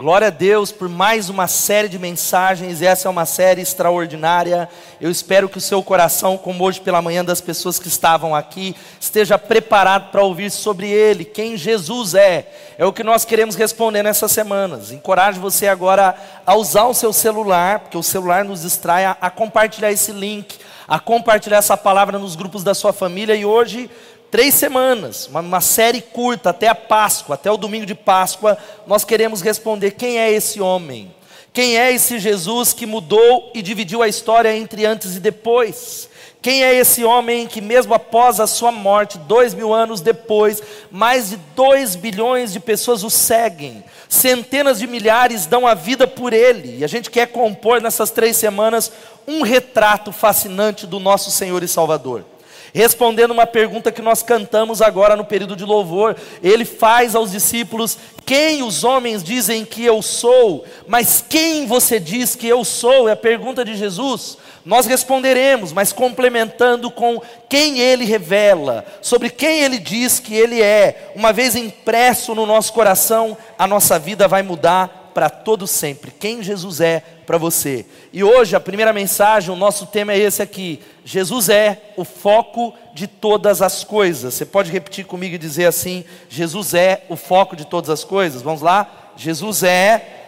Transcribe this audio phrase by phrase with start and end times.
[0.00, 2.80] Glória a Deus por mais uma série de mensagens.
[2.80, 4.66] Essa é uma série extraordinária.
[4.98, 8.74] Eu espero que o seu coração, como hoje pela manhã das pessoas que estavam aqui,
[8.98, 12.50] esteja preparado para ouvir sobre Ele, quem Jesus é.
[12.78, 14.90] É o que nós queremos responder nessas semanas.
[14.90, 19.28] Encorajo você agora a usar o seu celular, porque o celular nos distrai, a, a
[19.28, 20.56] compartilhar esse link,
[20.88, 23.34] a compartilhar essa palavra nos grupos da sua família.
[23.34, 23.90] E hoje
[24.30, 28.56] três semanas, uma, uma, série curta, até a Páscoa, até o domingo de Páscoa,
[28.86, 31.14] nós queremos responder: quem é esse homem?
[31.52, 36.08] Quem é esse Jesus que mudou e dividiu a história entre antes e depois?
[36.40, 41.30] Quem é esse homem que, mesmo após a sua morte, dois mil anos depois, mais
[41.30, 46.78] de dois bilhões de pessoas o seguem, centenas de milhares dão a vida por ele,
[46.78, 48.90] e a gente quer compor nessas três semanas
[49.26, 52.24] um retrato fascinante do nosso Senhor e Salvador
[52.74, 56.16] respondendo uma pergunta que nós cantamos agora no período de louvor.
[56.42, 60.64] Ele faz aos discípulos: Quem os homens dizem que eu sou?
[60.86, 63.08] Mas quem você diz que eu sou?
[63.08, 64.38] É a pergunta de Jesus.
[64.64, 71.12] Nós responderemos, mas complementando com quem ele revela, sobre quem ele diz que ele é.
[71.16, 76.42] Uma vez impresso no nosso coração, a nossa vida vai mudar para todo sempre, quem
[76.42, 77.86] Jesus é para você.
[78.12, 82.74] E hoje a primeira mensagem, o nosso tema é esse aqui: Jesus é o foco
[82.94, 84.34] de todas as coisas.
[84.34, 88.42] Você pode repetir comigo e dizer assim: Jesus é o foco de todas as coisas?
[88.42, 89.12] Vamos lá?
[89.16, 90.19] Jesus é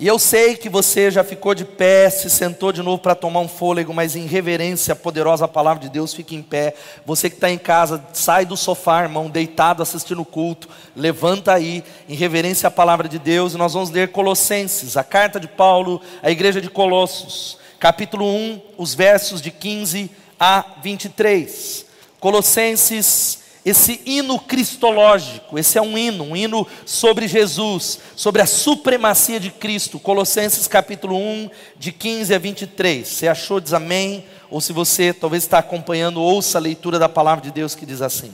[0.00, 3.40] e eu sei que você já ficou de pé, se sentou de novo para tomar
[3.40, 6.74] um fôlego, mas em reverência à poderosa palavra de Deus, fique em pé.
[7.04, 11.82] Você que está em casa, sai do sofá, irmão, deitado assistindo o culto, levanta aí,
[12.08, 16.00] em reverência à palavra de Deus, e nós vamos ler Colossenses, a carta de Paulo
[16.22, 21.86] à igreja de Colossos, capítulo 1, os versos de 15 a 23.
[22.20, 29.38] Colossenses esse hino cristológico, esse é um hino, um hino sobre Jesus, sobre a supremacia
[29.38, 29.98] de Cristo.
[29.98, 33.06] Colossenses capítulo 1, de 15 a 23.
[33.06, 34.24] Você achou, diz amém.
[34.50, 38.00] Ou se você talvez está acompanhando, ouça a leitura da palavra de Deus que diz
[38.00, 38.32] assim: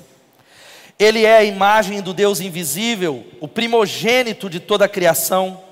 [0.96, 5.63] Ele é a imagem do Deus invisível, o primogênito de toda a criação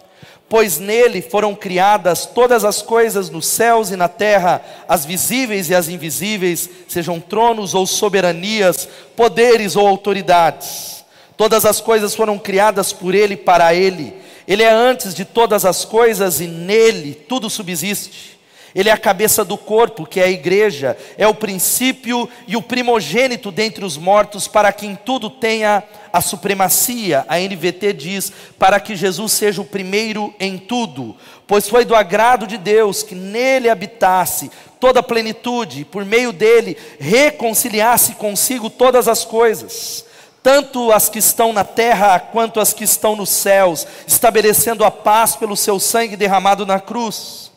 [0.52, 5.74] pois nele foram criadas todas as coisas nos céus e na terra, as visíveis e
[5.74, 8.86] as invisíveis, sejam tronos ou soberanias,
[9.16, 11.06] poderes ou autoridades.
[11.38, 14.14] Todas as coisas foram criadas por ele e para ele.
[14.46, 18.31] Ele é antes de todas as coisas e nele tudo subsiste.
[18.74, 22.62] Ele é a cabeça do corpo, que é a igreja, é o princípio e o
[22.62, 27.24] primogênito dentre os mortos, para que em tudo tenha a supremacia.
[27.28, 31.14] A NVT diz: para que Jesus seja o primeiro em tudo,
[31.46, 34.50] pois foi do agrado de Deus que nele habitasse
[34.80, 40.04] toda a plenitude, e por meio dele reconciliasse consigo todas as coisas
[40.42, 45.36] tanto as que estão na terra quanto as que estão nos céus, estabelecendo a paz
[45.36, 47.51] pelo seu sangue derramado na cruz.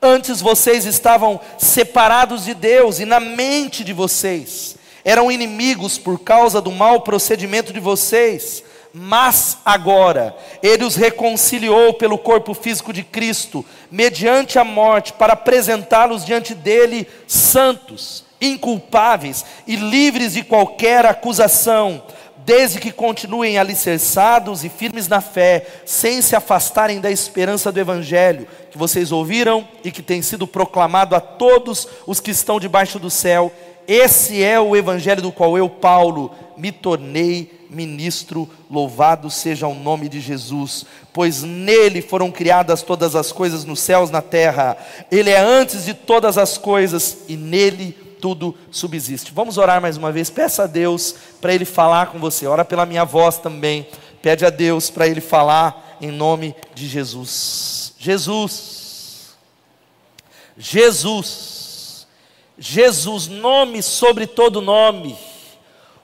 [0.00, 6.60] Antes vocês estavam separados de Deus e na mente de vocês eram inimigos por causa
[6.60, 8.62] do mau procedimento de vocês,
[8.92, 16.24] mas agora Ele os reconciliou pelo corpo físico de Cristo, mediante a morte, para apresentá-los
[16.24, 22.02] diante dele santos, inculpáveis e livres de qualquer acusação
[22.44, 28.46] desde que continuem alicerçados e firmes na fé, sem se afastarem da esperança do Evangelho
[28.70, 33.10] que vocês ouviram e que tem sido proclamado a todos os que estão debaixo do
[33.10, 33.52] céu.
[33.86, 38.48] Esse é o Evangelho do qual eu, Paulo, me tornei ministro.
[38.70, 44.08] Louvado seja o nome de Jesus, pois nele foram criadas todas as coisas nos céus
[44.08, 44.76] e na terra.
[45.10, 49.32] Ele é antes de todas as coisas e nele tudo subsiste.
[49.34, 50.30] Vamos orar mais uma vez.
[50.30, 52.46] Peça a Deus para Ele falar com você.
[52.46, 53.88] Ora pela minha voz também.
[54.22, 57.94] Pede a Deus para Ele falar em nome de Jesus.
[57.98, 59.34] Jesus.
[60.56, 62.06] Jesus.
[62.56, 65.18] Jesus, nome sobre todo nome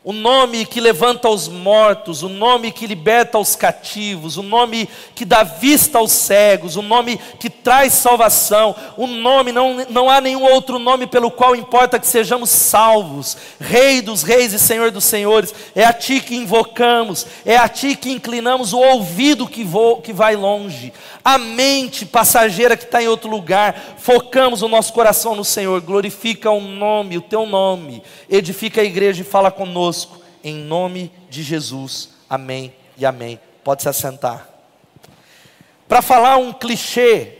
[0.04, 5.24] o nome que levanta os mortos, o nome que liberta os cativos, o nome que
[5.24, 10.44] dá vista aos cegos, o nome que traz salvação, o nome, não, não há nenhum
[10.44, 15.52] outro nome pelo qual importa que sejamos salvos, Rei dos reis e Senhor dos senhores,
[15.74, 20.12] é a Ti que invocamos, é a Ti que inclinamos o ouvido que, vo, que
[20.12, 20.92] vai longe,
[21.28, 26.50] a mente passageira que está em outro lugar, focamos o nosso coração no Senhor, glorifica
[26.50, 32.14] o nome, o Teu nome, edifica a igreja e fala conosco em nome de Jesus.
[32.30, 33.38] Amém e amém.
[33.62, 34.48] Pode se assentar.
[35.86, 37.34] Para falar um clichê,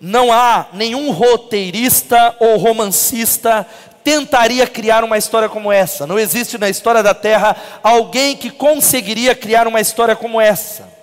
[0.00, 3.66] não há nenhum roteirista ou romancista
[4.02, 6.06] tentaria criar uma história como essa.
[6.06, 10.99] Não existe na história da Terra alguém que conseguiria criar uma história como essa.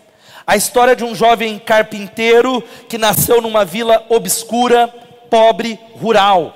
[0.48, 4.88] A história de um jovem carpinteiro que nasceu numa vila obscura,
[5.30, 6.54] pobre, rural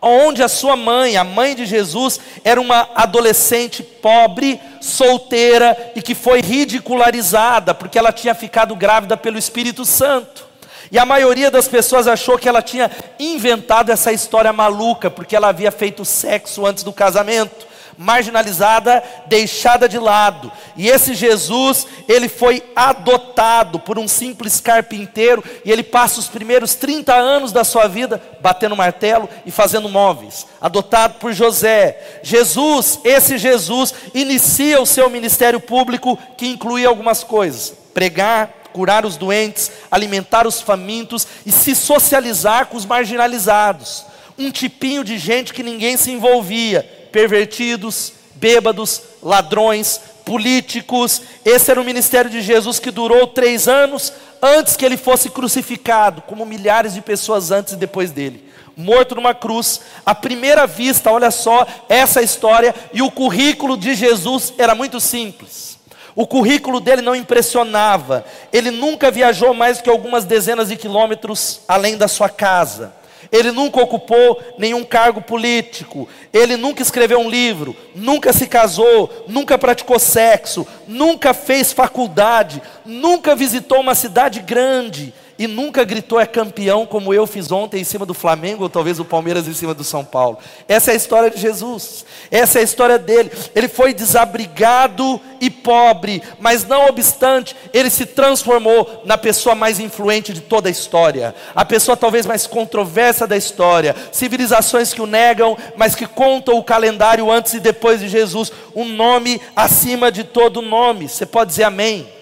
[0.00, 6.14] onde a sua mãe, a mãe de Jesus, era uma adolescente pobre, solteira e que
[6.14, 10.46] foi ridicularizada porque ela tinha ficado grávida pelo Espírito Santo.
[10.90, 15.48] E a maioria das pessoas achou que ela tinha inventado essa história maluca porque ela
[15.48, 17.67] havia feito sexo antes do casamento
[17.98, 20.52] marginalizada, deixada de lado.
[20.76, 26.76] E esse Jesus, ele foi adotado por um simples carpinteiro e ele passa os primeiros
[26.76, 30.46] 30 anos da sua vida batendo martelo e fazendo móveis.
[30.60, 32.20] Adotado por José.
[32.22, 39.16] Jesus, esse Jesus, inicia o seu ministério público que incluía algumas coisas: pregar, curar os
[39.16, 44.06] doentes, alimentar os famintos e se socializar com os marginalizados.
[44.38, 51.22] Um tipinho de gente que ninguém se envolvia pervertidos, bêbados, ladrões, políticos.
[51.44, 54.12] Esse era o ministério de Jesus que durou três anos
[54.42, 58.48] antes que ele fosse crucificado, como milhares de pessoas antes e depois dele.
[58.76, 64.54] Morto numa cruz, à primeira vista, olha só essa história, e o currículo de Jesus
[64.56, 65.76] era muito simples.
[66.14, 71.96] O currículo dele não impressionava, ele nunca viajou mais que algumas dezenas de quilômetros além
[71.96, 72.92] da sua casa.
[73.30, 79.58] Ele nunca ocupou nenhum cargo político, ele nunca escreveu um livro, nunca se casou, nunca
[79.58, 86.84] praticou sexo, nunca fez faculdade, nunca visitou uma cidade grande e nunca gritou é campeão
[86.84, 89.84] como eu fiz ontem em cima do Flamengo, ou talvez o Palmeiras em cima do
[89.84, 90.38] São Paulo.
[90.66, 93.30] Essa é a história de Jesus, essa é a história dele.
[93.54, 100.32] Ele foi desabrigado e pobre, mas não obstante, ele se transformou na pessoa mais influente
[100.32, 103.94] de toda a história, a pessoa talvez mais controversa da história.
[104.10, 108.84] Civilizações que o negam, mas que contam o calendário antes e depois de Jesus, um
[108.84, 111.08] nome acima de todo nome.
[111.08, 112.17] Você pode dizer amém?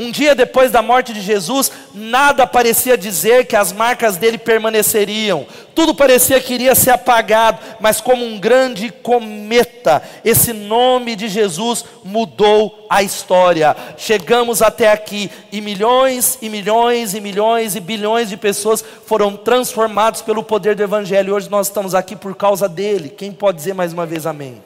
[0.00, 5.44] Um dia depois da morte de Jesus, nada parecia dizer que as marcas dele permaneceriam.
[5.74, 11.84] Tudo parecia que iria ser apagado, mas como um grande cometa, esse nome de Jesus
[12.04, 13.76] mudou a história.
[13.96, 20.22] Chegamos até aqui e milhões e milhões e milhões e bilhões de pessoas foram transformados
[20.22, 21.34] pelo poder do evangelho.
[21.34, 23.08] Hoje nós estamos aqui por causa dele.
[23.08, 24.62] Quem pode dizer mais uma vez amém?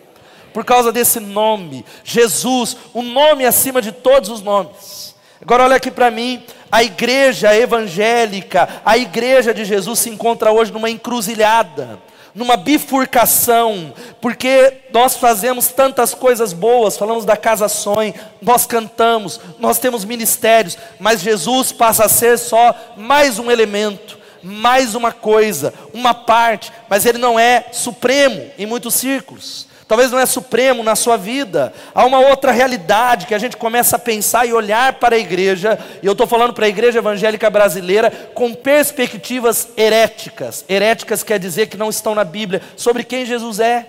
[0.52, 5.11] Por causa desse nome, Jesus, o nome acima de todos os nomes.
[5.42, 6.40] Agora olha aqui para mim,
[6.70, 11.98] a igreja evangélica, a igreja de Jesus se encontra hoje numa encruzilhada,
[12.32, 19.80] numa bifurcação, porque nós fazemos tantas coisas boas, falamos da casa sonho, nós cantamos, nós
[19.80, 26.14] temos ministérios, mas Jesus passa a ser só mais um elemento, mais uma coisa, uma
[26.14, 31.18] parte, mas ele não é supremo em muitos círculos talvez não é supremo na sua
[31.18, 31.70] vida.
[31.94, 35.78] Há uma outra realidade que a gente começa a pensar e olhar para a igreja,
[36.02, 40.64] e eu estou falando para a igreja evangélica brasileira, com perspectivas heréticas.
[40.66, 43.84] Heréticas quer dizer que não estão na Bíblia, sobre quem Jesus é.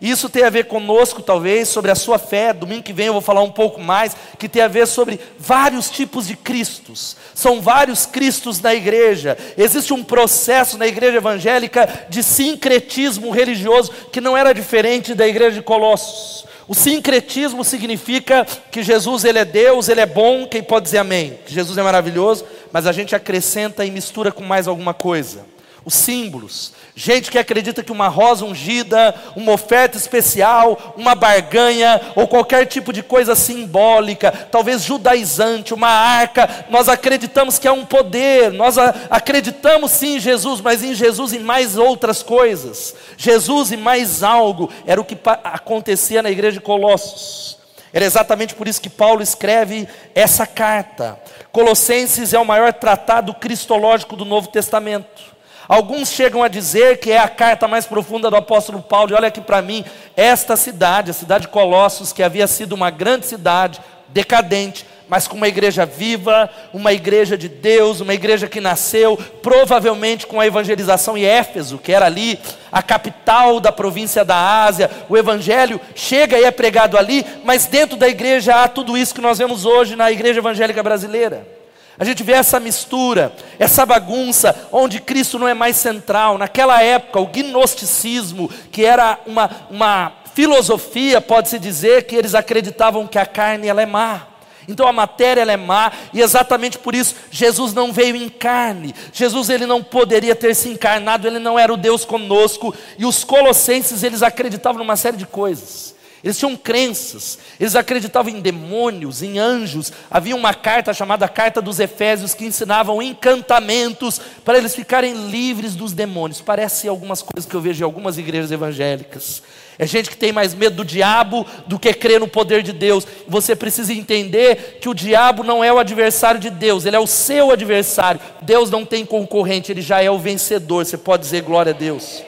[0.00, 2.52] Isso tem a ver conosco, talvez, sobre a sua fé.
[2.52, 5.90] Domingo que vem eu vou falar um pouco mais, que tem a ver sobre vários
[5.90, 7.16] tipos de Cristos.
[7.34, 9.36] São vários Cristos na igreja.
[9.56, 15.56] Existe um processo na igreja evangélica de sincretismo religioso que não era diferente da igreja
[15.56, 16.44] de Colossos.
[16.68, 21.38] O sincretismo significa que Jesus ele é Deus, ele é bom, quem pode dizer amém?
[21.46, 25.55] Que Jesus é maravilhoso, mas a gente acrescenta e mistura com mais alguma coisa
[25.86, 26.72] os símbolos.
[26.96, 32.92] Gente que acredita que uma rosa ungida, uma oferta especial, uma barganha ou qualquer tipo
[32.92, 38.76] de coisa simbólica, talvez judaizante, uma arca, nós acreditamos que é um poder, nós
[39.08, 42.92] acreditamos sim em Jesus, mas em Jesus e mais outras coisas.
[43.16, 47.58] Jesus e mais algo era o que acontecia na igreja de Colossos.
[47.92, 51.16] Era exatamente por isso que Paulo escreve essa carta.
[51.52, 55.35] Colossenses é o maior tratado cristológico do Novo Testamento.
[55.68, 59.28] Alguns chegam a dizer que é a carta mais profunda do apóstolo Paulo, e olha
[59.28, 59.84] aqui para mim,
[60.16, 65.36] esta cidade, a cidade de Colossos, que havia sido uma grande cidade, decadente, mas com
[65.36, 71.16] uma igreja viva, uma igreja de Deus, uma igreja que nasceu provavelmente com a evangelização
[71.16, 72.38] em Éfeso, que era ali
[72.72, 74.90] a capital da província da Ásia.
[75.08, 79.20] O evangelho chega e é pregado ali, mas dentro da igreja há tudo isso que
[79.20, 81.55] nós vemos hoje na igreja evangélica brasileira.
[81.98, 86.36] A gente vê essa mistura, essa bagunça, onde Cristo não é mais central.
[86.36, 93.18] Naquela época, o gnosticismo, que era uma, uma filosofia, pode-se dizer, que eles acreditavam que
[93.18, 94.26] a carne ela é má.
[94.68, 98.94] Então a matéria ela é má e exatamente por isso Jesus não veio em carne.
[99.12, 102.74] Jesus ele não poderia ter se encarnado, ele não era o Deus conosco.
[102.98, 105.95] E os colossenses eles acreditavam numa série de coisas.
[106.26, 109.92] Eles tinham crenças, eles acreditavam em demônios, em anjos.
[110.10, 115.92] Havia uma carta chamada Carta dos Efésios que ensinavam encantamentos para eles ficarem livres dos
[115.92, 116.40] demônios.
[116.40, 119.40] Parece algumas coisas que eu vejo em algumas igrejas evangélicas.
[119.78, 123.06] É gente que tem mais medo do diabo do que crê no poder de Deus.
[123.28, 127.06] Você precisa entender que o diabo não é o adversário de Deus, ele é o
[127.06, 128.20] seu adversário.
[128.42, 130.84] Deus não tem concorrente, ele já é o vencedor.
[130.84, 132.24] Você pode dizer glória a Deus.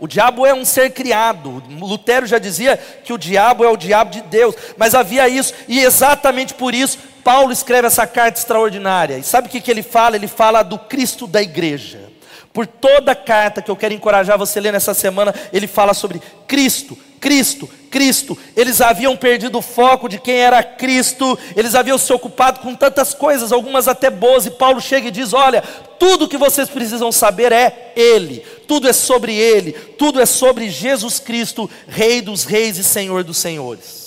[0.00, 1.62] O diabo é um ser criado.
[1.78, 4.54] Lutero já dizia que o diabo é o diabo de Deus.
[4.76, 9.18] Mas havia isso, e exatamente por isso, Paulo escreve essa carta extraordinária.
[9.18, 10.16] E sabe o que, que ele fala?
[10.16, 12.08] Ele fala do Cristo da igreja.
[12.52, 15.94] Por toda a carta que eu quero encorajar você a ler nessa semana, ele fala
[15.94, 18.36] sobre Cristo, Cristo, Cristo.
[18.56, 23.12] Eles haviam perdido o foco de quem era Cristo, eles haviam se ocupado com tantas
[23.12, 25.62] coisas, algumas até boas, e Paulo chega e diz: Olha,
[25.98, 31.20] tudo que vocês precisam saber é Ele, tudo é sobre Ele, tudo é sobre Jesus
[31.20, 33.99] Cristo, Rei dos Reis e Senhor dos Senhores.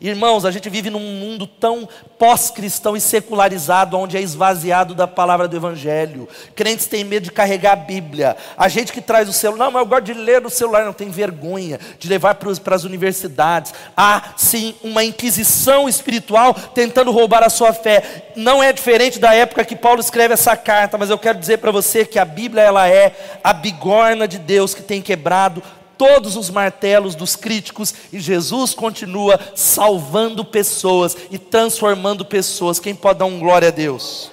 [0.00, 1.88] Irmãos, a gente vive num mundo tão
[2.18, 6.28] pós-cristão e secularizado, onde é esvaziado da palavra do Evangelho.
[6.54, 8.36] Crentes têm medo de carregar a Bíblia.
[8.56, 10.92] A gente que traz o celular, não, mas eu gosto de ler no celular, não
[10.92, 13.74] tem vergonha de levar para as universidades.
[13.96, 18.30] Há sim uma inquisição espiritual tentando roubar a sua fé.
[18.36, 21.72] Não é diferente da época que Paulo escreve essa carta, mas eu quero dizer para
[21.72, 25.60] você que a Bíblia ela é a bigorna de Deus que tem quebrado
[25.98, 32.78] todos os martelos dos críticos e Jesus continua salvando pessoas e transformando pessoas.
[32.78, 34.30] Quem pode dar um glória a Deus?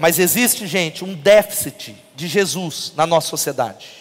[0.00, 3.96] Mas existe, gente, um déficit de Jesus na nossa sociedade.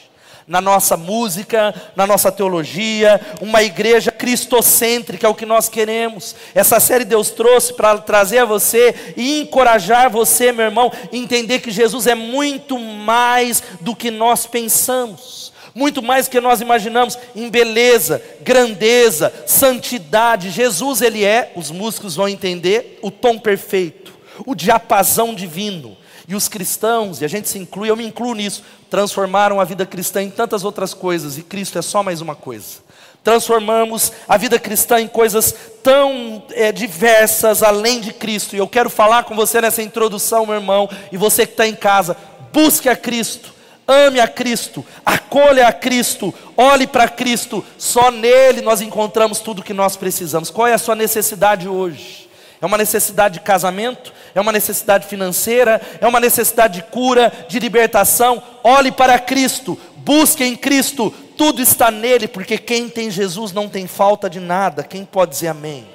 [0.47, 6.35] Na nossa música, na nossa teologia, uma igreja cristocêntrica é o que nós queremos.
[6.55, 11.69] Essa série Deus trouxe para trazer a você e encorajar você, meu irmão, entender que
[11.69, 15.36] Jesus é muito mais do que nós pensamos
[15.77, 20.49] muito mais que nós imaginamos, em beleza, grandeza, santidade.
[20.49, 24.11] Jesus, ele é, os músicos vão entender, o tom perfeito,
[24.43, 25.95] o diapasão divino.
[26.27, 29.85] E os cristãos, e a gente se inclui, eu me incluo nisso, transformaram a vida
[29.85, 32.79] cristã em tantas outras coisas, e Cristo é só mais uma coisa.
[33.23, 35.53] Transformamos a vida cristã em coisas
[35.83, 38.55] tão é, diversas além de Cristo.
[38.55, 41.75] E eu quero falar com você nessa introdução, meu irmão, e você que está em
[41.75, 42.17] casa,
[42.51, 43.56] busque a Cristo
[43.87, 49.63] Ame a Cristo, acolha a Cristo, olhe para Cristo, só nele nós encontramos tudo o
[49.63, 50.49] que nós precisamos.
[50.49, 52.27] Qual é a sua necessidade hoje?
[52.61, 54.11] É uma necessidade de casamento?
[54.35, 55.79] É uma necessidade financeira?
[56.01, 58.43] É uma necessidade de cura, de libertação?
[58.63, 63.87] Olhe para Cristo, busque em Cristo, tudo está nele, porque quem tem Jesus não tem
[63.87, 64.83] falta de nada.
[64.83, 65.87] Quem pode dizer amém?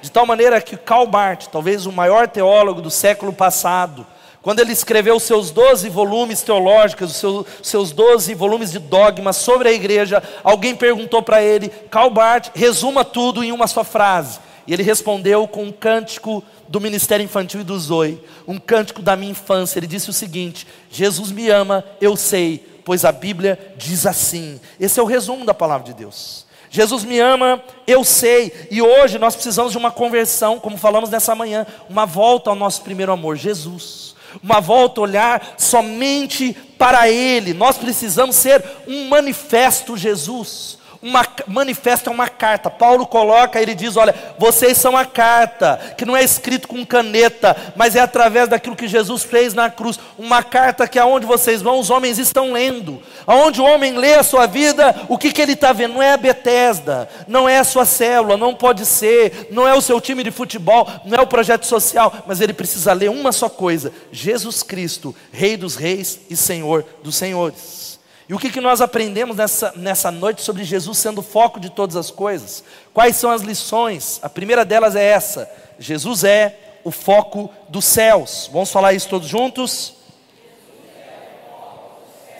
[0.00, 4.06] De tal maneira que Karl Barth, talvez o maior teólogo do século passado,
[4.44, 9.36] quando ele escreveu os seus 12 volumes teológicos, os seus, seus 12 volumes de dogmas
[9.36, 14.38] sobre a igreja, alguém perguntou para ele, Karl Barth, resuma tudo em uma só frase.
[14.66, 19.16] E ele respondeu com um cântico do Ministério Infantil e do Zoe, um cântico da
[19.16, 19.78] minha infância.
[19.78, 24.60] Ele disse o seguinte: Jesus me ama, eu sei, pois a Bíblia diz assim.
[24.78, 26.44] Esse é o resumo da palavra de Deus.
[26.68, 31.34] Jesus me ama, eu sei, e hoje nós precisamos de uma conversão, como falamos nessa
[31.34, 37.54] manhã, uma volta ao nosso primeiro amor, Jesus uma volta olhar somente para Ele.
[37.54, 42.70] Nós precisamos ser um manifesto Jesus uma, manifesta uma carta.
[42.70, 47.54] Paulo coloca, ele diz: Olha, vocês são a carta, que não é escrito com caneta,
[47.76, 50.00] mas é através daquilo que Jesus fez na cruz.
[50.18, 53.02] Uma carta que aonde vocês vão, os homens estão lendo.
[53.26, 55.94] Aonde o homem lê a sua vida, o que, que ele está vendo?
[55.94, 59.82] Não é a Bethesda, não é a sua célula, não pode ser, não é o
[59.82, 63.50] seu time de futebol, não é o projeto social, mas ele precisa ler uma só
[63.50, 67.83] coisa: Jesus Cristo, Rei dos Reis e Senhor dos Senhores.
[68.28, 71.70] E o que, que nós aprendemos nessa, nessa noite sobre Jesus sendo o foco de
[71.70, 72.64] todas as coisas?
[72.92, 74.18] Quais são as lições?
[74.22, 78.48] A primeira delas é essa: Jesus é o foco dos céus.
[78.52, 79.94] Vamos falar isso todos juntos?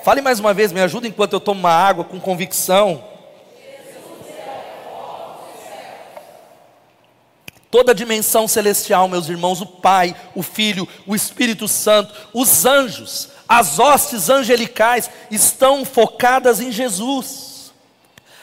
[0.02, 3.02] Fale mais uma vez, me ajuda enquanto eu tomo uma água com convicção.
[7.70, 13.30] Toda a dimensão celestial, meus irmãos, o Pai, o Filho, o Espírito Santo, os anjos,
[13.48, 17.54] as hostes angelicais estão focadas em Jesus.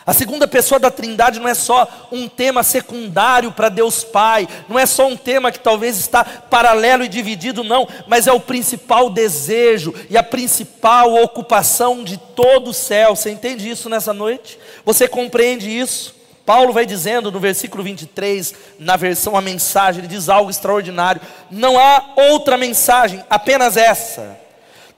[0.06, 4.78] A segunda pessoa da Trindade não é só um tema secundário para Deus Pai, não
[4.78, 9.12] é só um tema que talvez está paralelo e dividido, não, mas é o principal
[9.12, 13.16] desejo e a principal ocupação de todo o céu.
[13.16, 14.58] Você entende isso nessa noite?
[14.84, 16.16] Você compreende isso?
[16.48, 21.80] Paulo vai dizendo no versículo 23, na versão a mensagem, ele diz algo extraordinário: não
[21.80, 24.41] há outra mensagem, apenas essa.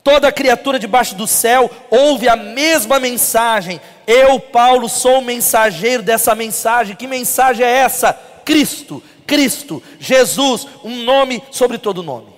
[0.03, 6.36] Toda criatura debaixo do céu ouve a mesma mensagem, Eu, Paulo, sou o mensageiro dessa
[6.36, 6.95] mensagem.
[6.95, 8.12] Que mensagem é essa?
[8.43, 12.33] Cristo, Cristo, Jesus, um nome sobre todo nome.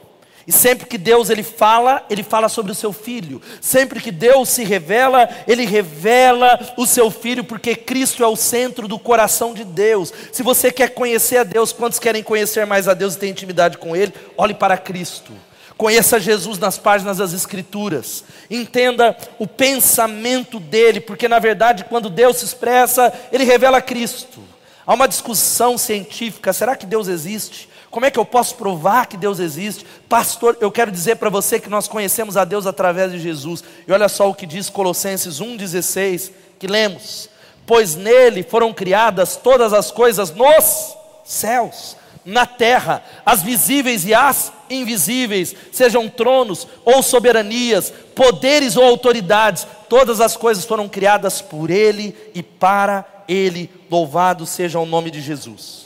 [0.47, 3.41] E sempre que Deus ele fala, ele fala sobre o seu filho.
[3.59, 8.87] Sempre que Deus se revela, ele revela o seu filho, porque Cristo é o centro
[8.87, 10.13] do coração de Deus.
[10.31, 13.79] Se você quer conhecer a Deus, quantos querem conhecer mais a Deus e ter intimidade
[13.79, 14.13] com ele?
[14.37, 15.33] Olhe para Cristo.
[15.77, 18.23] Conheça Jesus nas páginas das Escrituras.
[18.49, 24.41] Entenda o pensamento dele, porque na verdade, quando Deus se expressa, ele revela Cristo.
[24.87, 27.69] Há uma discussão científica: será que Deus existe?
[27.91, 29.85] Como é que eu posso provar que Deus existe?
[30.09, 33.63] Pastor, eu quero dizer para você que nós conhecemos a Deus através de Jesus.
[33.87, 37.29] E olha só o que diz Colossenses 1,16, que lemos:
[37.65, 44.51] Pois nele foram criadas todas as coisas nos céus, na terra, as visíveis e as
[44.69, 52.15] invisíveis, sejam tronos ou soberanias, poderes ou autoridades, todas as coisas foram criadas por Ele
[52.33, 53.69] e para Ele.
[53.91, 55.84] Louvado seja o nome de Jesus.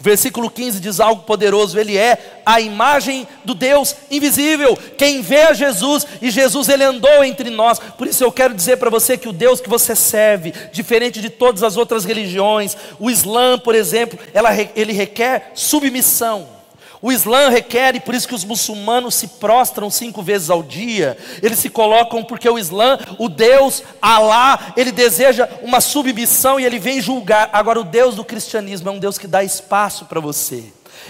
[0.00, 4.76] O versículo 15 diz algo poderoso: Ele é a imagem do Deus invisível.
[4.96, 7.78] Quem vê a Jesus, e Jesus ele andou entre nós.
[7.78, 11.28] Por isso eu quero dizer para você que o Deus que você serve, diferente de
[11.28, 16.59] todas as outras religiões, o Islã, por exemplo, ela, ele requer submissão.
[17.02, 21.16] O Islã requer, e por isso que os muçulmanos se prostram cinco vezes ao dia,
[21.42, 26.78] eles se colocam porque o Islã, o Deus, Alá, ele deseja uma submissão e ele
[26.78, 27.48] vem julgar.
[27.54, 30.64] Agora, o Deus do cristianismo é um Deus que dá espaço para você.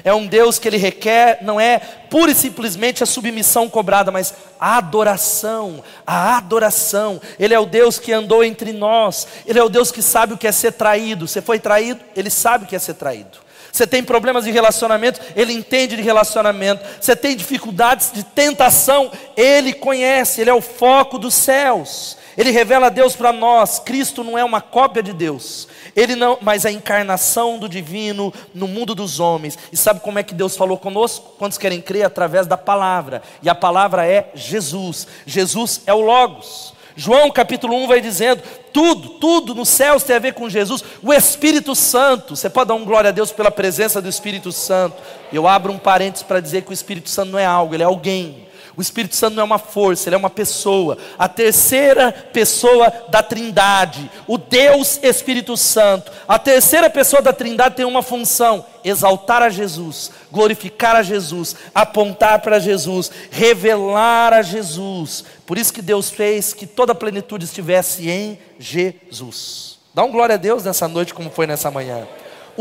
[0.05, 4.33] É um Deus que ele requer, não é pura e simplesmente a submissão cobrada, mas
[4.61, 7.21] a adoração, a adoração.
[7.39, 10.39] Ele é o Deus que andou entre nós, ele é o Deus que sabe o
[10.39, 11.27] que é ser traído.
[11.27, 13.50] Você foi traído, ele sabe o que é ser traído.
[13.73, 16.85] Você tem problemas de relacionamento, Ele entende de relacionamento.
[17.01, 22.19] Você tem dificuldades de tentação, Ele conhece, Ele é o foco dos céus.
[22.37, 23.79] Ele revela Deus para nós.
[23.79, 25.69] Cristo não é uma cópia de Deus.
[25.95, 29.59] Ele não, mas a encarnação do divino no mundo dos homens.
[29.73, 31.35] E sabe como é que Deus falou conosco?
[31.39, 33.23] Quantos querem crer através da palavra?
[33.43, 35.07] E a palavra é Jesus.
[35.27, 36.73] Jesus é o logos.
[36.97, 40.83] João capítulo 1 vai dizendo: tudo, tudo nos céus tem a ver com Jesus.
[41.03, 44.97] O Espírito Santo, você pode dar um glória a Deus pela presença do Espírito Santo.
[45.33, 47.87] Eu abro um parênteses para dizer que o Espírito Santo não é algo, ele é
[47.87, 48.50] alguém.
[48.77, 50.97] O Espírito Santo não é uma força, ele é uma pessoa.
[51.19, 56.11] A terceira pessoa da Trindade, o Deus Espírito Santo.
[56.27, 62.41] A terceira pessoa da Trindade tem uma função: exaltar a Jesus, glorificar a Jesus, apontar
[62.41, 65.25] para Jesus, revelar a Jesus.
[65.45, 69.79] Por isso que Deus fez que toda a plenitude estivesse em Jesus.
[69.93, 72.07] Dá um glória a Deus nessa noite, como foi nessa manhã.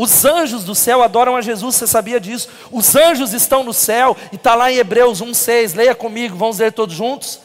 [0.00, 2.48] Os anjos do céu adoram a Jesus, você sabia disso?
[2.72, 6.72] Os anjos estão no céu, e está lá em Hebreus 1,6, leia comigo, vamos ler
[6.72, 7.38] todos juntos.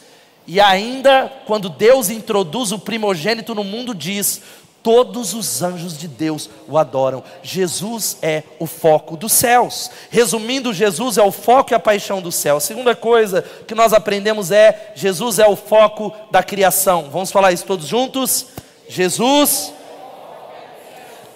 [0.46, 4.40] E ainda, quando Deus introduz o primogênito no mundo, diz:
[4.82, 7.22] Todos os anjos de Deus o adoram.
[7.42, 9.90] Jesus é o foco dos céus.
[10.08, 12.56] Resumindo, Jesus é o foco e a paixão do céu.
[12.56, 17.10] A segunda coisa que nós aprendemos é: Jesus é o foco da criação.
[17.12, 18.46] Vamos falar isso todos juntos?
[18.88, 19.75] Jesus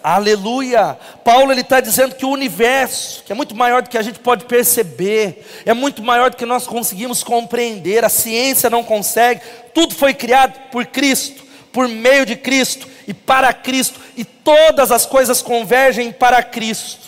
[0.03, 0.97] Aleluia!
[1.23, 4.19] Paulo ele está dizendo que o universo, que é muito maior do que a gente
[4.19, 9.41] pode perceber, é muito maior do que nós conseguimos compreender, a ciência não consegue,
[9.75, 15.05] tudo foi criado por Cristo, por meio de Cristo e para Cristo, e todas as
[15.05, 17.00] coisas convergem para Cristo.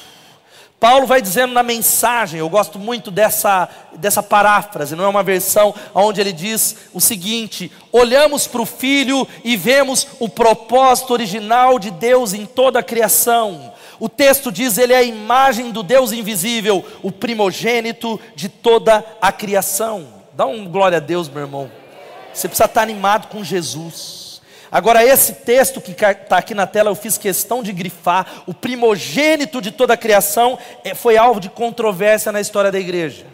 [0.82, 5.72] Paulo vai dizendo na mensagem, eu gosto muito dessa, dessa paráfrase, não é uma versão
[5.94, 11.92] onde ele diz o seguinte: olhamos para o Filho e vemos o propósito original de
[11.92, 13.72] Deus em toda a criação.
[14.00, 19.30] O texto diz: ele é a imagem do Deus invisível, o primogênito de toda a
[19.30, 20.08] criação.
[20.32, 21.70] Dá um glória a Deus, meu irmão.
[22.34, 24.21] Você precisa estar animado com Jesus.
[24.72, 28.42] Agora, esse texto que está aqui na tela, eu fiz questão de grifar.
[28.46, 33.26] O primogênito de toda a criação é, foi alvo de controvérsia na história da igreja.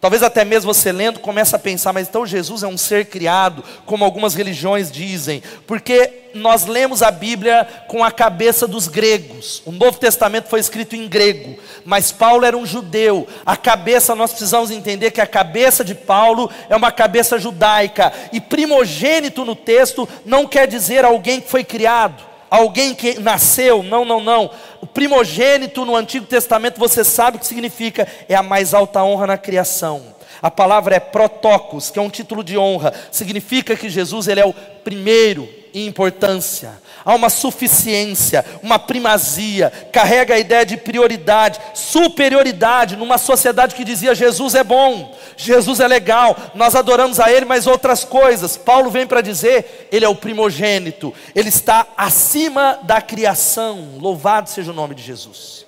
[0.00, 3.64] Talvez até mesmo você lendo comece a pensar, mas então Jesus é um ser criado,
[3.84, 9.62] como algumas religiões dizem, porque nós lemos a Bíblia com a cabeça dos gregos.
[9.64, 13.26] O Novo Testamento foi escrito em grego, mas Paulo era um judeu.
[13.44, 18.40] A cabeça, nós precisamos entender que a cabeça de Paulo é uma cabeça judaica, e
[18.40, 24.20] primogênito no texto não quer dizer alguém que foi criado alguém que nasceu, não, não,
[24.20, 24.50] não.
[24.80, 29.26] O primogênito no Antigo Testamento, você sabe o que significa, é a mais alta honra
[29.26, 30.14] na criação.
[30.40, 34.46] A palavra é protocos, que é um título de honra, significa que Jesus ele é
[34.46, 34.54] o
[34.84, 36.72] primeiro e importância,
[37.06, 44.12] há uma suficiência, uma primazia, carrega a ideia de prioridade, superioridade numa sociedade que dizia
[44.12, 48.56] Jesus é bom, Jesus é legal, nós adoramos a Ele, mas outras coisas.
[48.56, 54.72] Paulo vem para dizer, Ele é o primogênito, Ele está acima da criação, louvado seja
[54.72, 55.64] o nome de Jesus.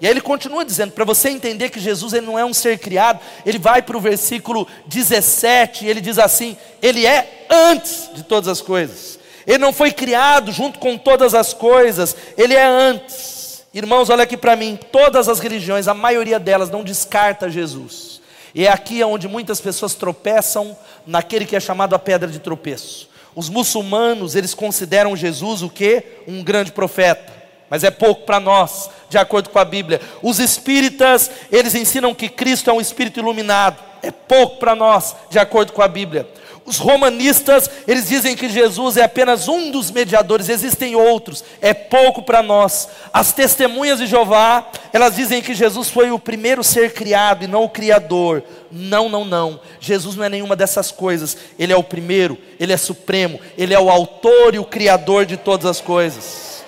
[0.00, 2.78] E aí ele continua dizendo, para você entender que Jesus ele não é um ser
[2.78, 8.22] criado, ele vai para o versículo 17, e ele diz assim: Ele é antes de
[8.22, 9.19] todas as coisas.
[9.50, 13.66] Ele não foi criado junto com todas as coisas, ele é antes.
[13.74, 18.20] Irmãos, olha aqui para mim, todas as religiões, a maioria delas não descarta Jesus.
[18.54, 23.08] E é aqui onde muitas pessoas tropeçam naquele que é chamado a pedra de tropeço.
[23.34, 26.04] Os muçulmanos, eles consideram Jesus o que?
[26.28, 30.00] Um grande profeta mas é pouco para nós, de acordo com a Bíblia.
[30.20, 35.38] Os espíritas, eles ensinam que Cristo é um espírito iluminado, é pouco para nós, de
[35.38, 36.28] acordo com a Bíblia.
[36.70, 42.22] Os romanistas, eles dizem que Jesus é apenas um dos mediadores, existem outros, é pouco
[42.22, 42.88] para nós.
[43.12, 47.64] As testemunhas de Jeová, elas dizem que Jesus foi o primeiro ser criado e não
[47.64, 48.44] o criador.
[48.70, 49.58] Não, não, não.
[49.80, 51.36] Jesus não é nenhuma dessas coisas.
[51.58, 55.36] Ele é o primeiro, ele é supremo, ele é o autor e o criador de
[55.36, 56.62] todas as coisas.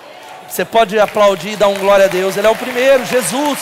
[0.48, 2.36] Você pode aplaudir e dar um glória a Deus.
[2.36, 3.60] Ele é o primeiro, Jesus.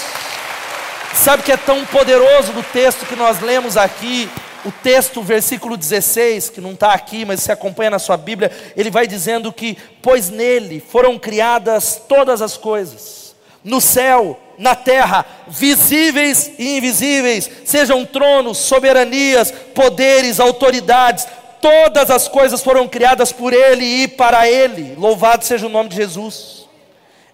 [1.13, 4.27] Sabe que é tão poderoso do texto que nós lemos aqui,
[4.65, 8.91] o texto, versículo 16, que não está aqui, mas se acompanha na sua Bíblia, ele
[8.91, 16.53] vai dizendo que, pois nele foram criadas todas as coisas, no céu, na terra, visíveis
[16.59, 21.27] e invisíveis, sejam tronos, soberanias, poderes, autoridades,
[21.61, 24.95] todas as coisas foram criadas por ele e para ele.
[24.97, 26.61] Louvado seja o nome de Jesus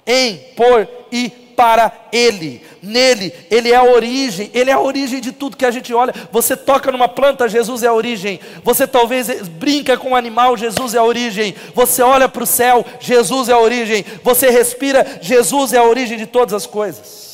[0.07, 2.63] em, por e para Ele.
[2.83, 6.15] Nele, Ele é a origem, Ele é a origem de tudo que a gente olha.
[6.31, 8.39] Você toca numa planta, Jesus é a origem.
[8.63, 11.55] Você talvez brinca com um animal, Jesus é a origem.
[11.75, 14.05] Você olha para o céu, Jesus é a origem.
[14.23, 17.27] Você respira, Jesus é a origem de todas as coisas.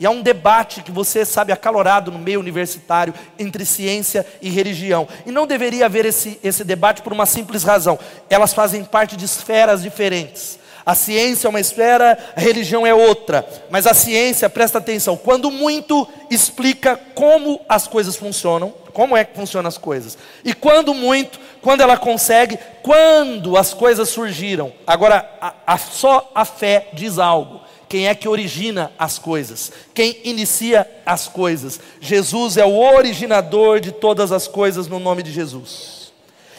[0.00, 5.08] E há um debate que você sabe acalorado no meio universitário entre ciência e religião.
[5.26, 7.98] E não deveria haver esse, esse debate por uma simples razão:
[8.30, 10.58] elas fazem parte de esferas diferentes.
[10.88, 13.46] A ciência é uma esfera, a religião é outra.
[13.68, 19.36] Mas a ciência, presta atenção, quando muito explica como as coisas funcionam, como é que
[19.36, 20.16] funcionam as coisas.
[20.42, 24.72] E quando muito, quando ela consegue, quando as coisas surgiram.
[24.86, 27.60] Agora, a, a, só a fé diz algo.
[27.86, 29.70] Quem é que origina as coisas?
[29.92, 31.78] Quem inicia as coisas?
[32.00, 35.97] Jesus é o originador de todas as coisas no nome de Jesus.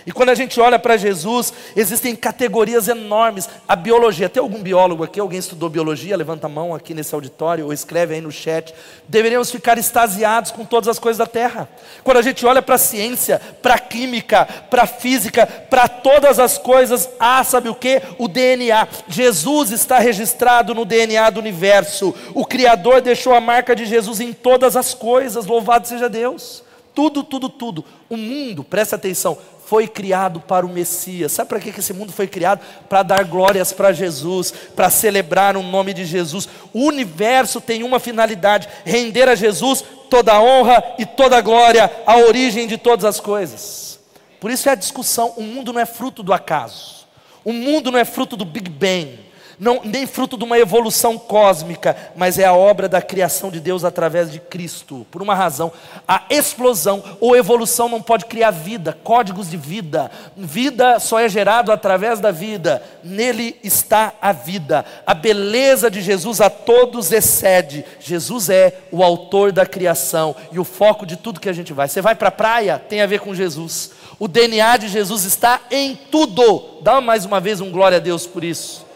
[0.09, 3.47] E quando a gente olha para Jesus, existem categorias enormes.
[3.67, 5.19] A biologia, tem algum biólogo aqui?
[5.19, 6.17] Alguém estudou biologia?
[6.17, 8.73] Levanta a mão aqui nesse auditório ou escreve aí no chat.
[9.07, 11.69] Deveríamos ficar extasiados com todas as coisas da Terra.
[12.03, 16.39] Quando a gente olha para a ciência, para a química, para a física, para todas
[16.39, 18.01] as coisas, ah, sabe o que?
[18.17, 18.87] O DNA.
[19.07, 22.15] Jesus está registrado no DNA do universo.
[22.33, 25.45] O Criador deixou a marca de Jesus em todas as coisas.
[25.45, 26.67] Louvado seja Deus.
[26.93, 27.85] Tudo, tudo, tudo.
[28.09, 31.31] O mundo, presta atenção, foi criado para o Messias.
[31.31, 32.61] Sabe para que esse mundo foi criado?
[32.89, 36.49] Para dar glórias para Jesus, para celebrar o nome de Jesus.
[36.73, 41.91] O universo tem uma finalidade: render a Jesus toda a honra e toda a glória,
[42.05, 43.99] a origem de todas as coisas.
[44.39, 47.07] Por isso é a discussão: o mundo não é fruto do acaso,
[47.45, 49.28] o mundo não é fruto do Big Bang
[49.59, 53.83] não, nem fruto de uma evolução cósmica, mas é a obra da criação de Deus
[53.83, 55.05] através de Cristo.
[55.11, 55.69] Por uma razão,
[56.07, 60.09] a explosão ou evolução não pode criar vida, códigos de vida.
[60.37, 62.81] Vida só é gerado através da vida.
[63.03, 64.85] Nele está a vida.
[65.05, 67.83] A beleza de Jesus a todos excede.
[67.99, 71.89] Jesus é o autor da criação e o foco de tudo que a gente vai.
[71.89, 73.91] Você vai para a praia, tem a ver com Jesus.
[74.17, 76.79] O DNA de Jesus está em tudo.
[76.81, 78.87] Dá mais uma vez um glória a Deus por isso.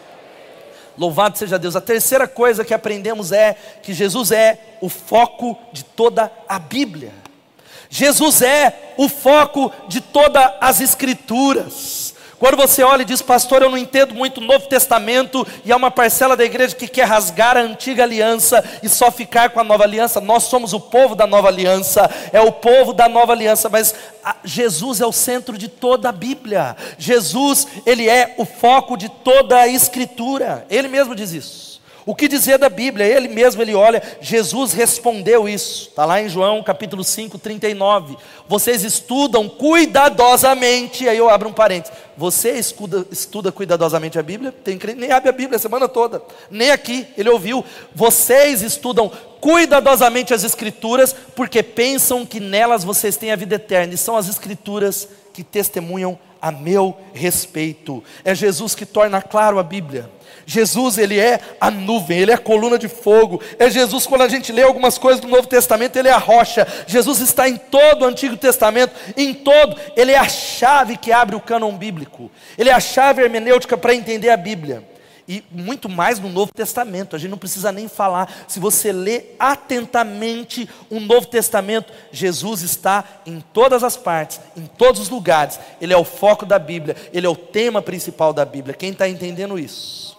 [0.96, 1.76] Louvado seja Deus.
[1.76, 7.12] A terceira coisa que aprendemos é que Jesus é o foco de toda a Bíblia.
[7.90, 12.13] Jesus é o foco de todas as Escrituras.
[12.44, 15.76] Quando você olha e diz, pastor, eu não entendo muito o Novo Testamento, e há
[15.76, 19.64] uma parcela da igreja que quer rasgar a antiga aliança e só ficar com a
[19.64, 23.70] nova aliança, nós somos o povo da nova aliança, é o povo da nova aliança,
[23.70, 23.94] mas
[24.44, 29.60] Jesus é o centro de toda a Bíblia, Jesus, ele é o foco de toda
[29.60, 31.73] a Escritura, ele mesmo diz isso.
[32.06, 33.06] O que dizer da Bíblia?
[33.06, 35.88] Ele mesmo, ele olha, Jesus respondeu isso.
[35.88, 38.16] Está lá em João capítulo 5, 39.
[38.46, 41.96] Vocês estudam cuidadosamente, aí eu abro um parênteses.
[42.16, 44.52] Você estuda, estuda cuidadosamente a Bíblia?
[44.52, 46.22] Tem crente, nem abre a Bíblia a semana toda.
[46.50, 47.64] Nem aqui, ele ouviu.
[47.94, 53.94] Vocês estudam cuidadosamente as Escrituras, porque pensam que nelas vocês têm a vida eterna.
[53.94, 58.04] E são as Escrituras que testemunham a meu respeito.
[58.22, 60.10] É Jesus que torna claro a Bíblia.
[60.46, 63.40] Jesus, ele é a nuvem, ele é a coluna de fogo.
[63.58, 66.66] É Jesus, quando a gente lê algumas coisas do Novo Testamento, ele é a rocha.
[66.86, 69.76] Jesus está em todo o Antigo Testamento, em todo.
[69.96, 72.30] Ele é a chave que abre o cânon bíblico.
[72.58, 74.94] Ele é a chave hermenêutica para entender a Bíblia.
[75.26, 78.30] E muito mais no Novo Testamento, a gente não precisa nem falar.
[78.46, 85.00] Se você lê atentamente o Novo Testamento, Jesus está em todas as partes, em todos
[85.00, 85.58] os lugares.
[85.80, 88.74] Ele é o foco da Bíblia, ele é o tema principal da Bíblia.
[88.74, 90.13] Quem está entendendo isso?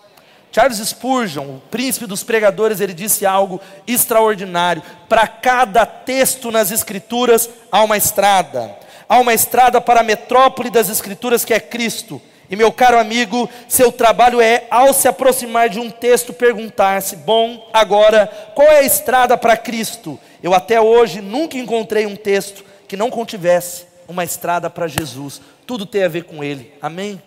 [0.56, 4.82] Charles Spurgeon, o príncipe dos pregadores, ele disse algo extraordinário.
[5.10, 8.74] Para cada texto nas Escrituras há uma estrada.
[9.10, 12.22] Há uma estrada para a metrópole das Escrituras que é Cristo.
[12.50, 17.70] E meu caro amigo, seu trabalho é, ao se aproximar de um texto, perguntar-se: bom,
[17.74, 20.18] agora, qual é a estrada para Cristo?
[20.42, 25.42] Eu até hoje nunca encontrei um texto que não contivesse uma estrada para Jesus.
[25.68, 26.72] Tudo tem a ver com Ele.
[26.82, 27.22] Amém?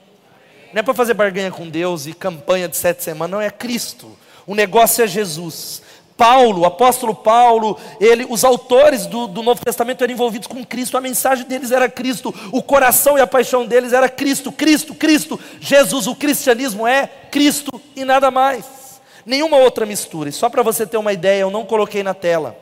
[0.73, 4.17] Não é para fazer barganha com Deus e campanha de sete semanas, não é Cristo.
[4.47, 5.83] O negócio é Jesus.
[6.19, 10.97] Paulo, o apóstolo Paulo, ele, os autores do, do, Novo Testamento eram envolvidos com Cristo,
[10.99, 15.39] a mensagem deles era Cristo, o coração e a paixão deles era Cristo, Cristo, Cristo,
[15.61, 20.29] Jesus, o cristianismo é Cristo e nada mais, nenhuma outra mistura.
[20.29, 22.57] E só para você ter uma ideia, eu não coloquei na tela,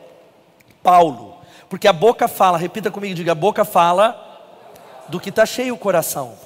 [0.82, 4.22] Paulo, porque a boca fala, repita comigo, diga, a boca fala
[5.08, 6.45] do que está cheio o coração.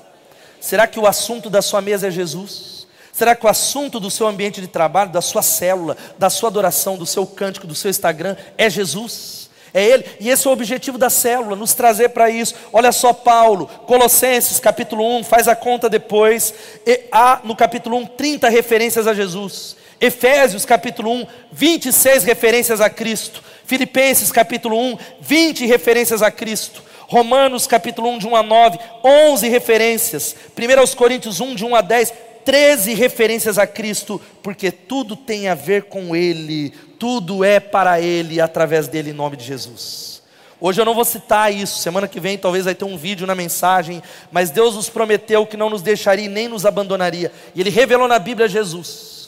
[0.61, 2.87] Será que o assunto da sua mesa é Jesus?
[3.13, 6.97] Será que o assunto do seu ambiente de trabalho, da sua célula, da sua adoração,
[6.97, 9.51] do seu cântico, do seu Instagram é Jesus?
[9.73, 12.55] É Ele, e esse é o objetivo da célula, nos trazer para isso.
[12.73, 16.53] Olha só, Paulo, Colossenses capítulo 1, faz a conta depois.
[16.87, 19.77] E há no capítulo 1 30 referências a Jesus.
[20.01, 23.43] Efésios capítulo 1, 26 referências a Cristo.
[23.65, 26.83] Filipenses capítulo 1, 20 referências a Cristo.
[27.11, 30.37] Romanos capítulo 1, de 1 a 9, 11 referências.
[30.57, 35.57] 1 Coríntios 1, de 1 a 10, 13 referências a Cristo, porque tudo tem a
[35.57, 36.71] ver com Ele,
[37.01, 40.23] tudo é para Ele através dele, em nome de Jesus.
[40.61, 43.35] Hoje eu não vou citar isso, semana que vem talvez vai ter um vídeo na
[43.35, 48.07] mensagem, mas Deus nos prometeu que não nos deixaria nem nos abandonaria, e Ele revelou
[48.07, 49.20] na Bíblia Jesus.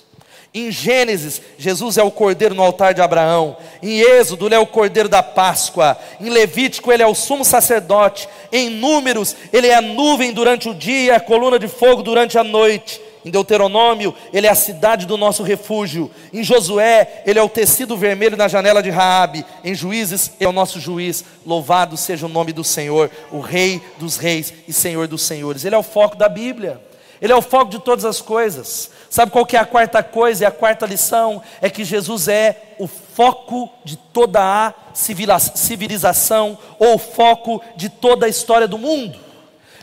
[0.55, 3.57] Em Gênesis, Jesus é o cordeiro no altar de Abraão.
[3.83, 5.97] Em Êxodo, ele é o cordeiro da Páscoa.
[6.21, 8.29] Em Levítico, ele é o sumo sacerdote.
[8.53, 12.45] Em Números, ele é a nuvem durante o dia, a coluna de fogo durante a
[12.45, 13.01] noite.
[13.25, 16.11] Em Deuteronômio, ele é a cidade do nosso refúgio.
[16.35, 19.47] Em Josué, ele é o tecido vermelho na janela de Raabe.
[19.65, 21.25] Em Juízes, ele é o nosso juiz.
[21.47, 25.65] Louvado seja o nome do Senhor, o Rei dos reis e Senhor dos senhores.
[25.65, 26.79] Ele é o foco da Bíblia.
[27.23, 28.91] Ele é o foco de todas as coisas.
[29.13, 31.43] Sabe qual que é a quarta coisa e a quarta lição?
[31.61, 38.25] É que Jesus é o foco de toda a civilização ou o foco de toda
[38.25, 39.21] a história do mundo.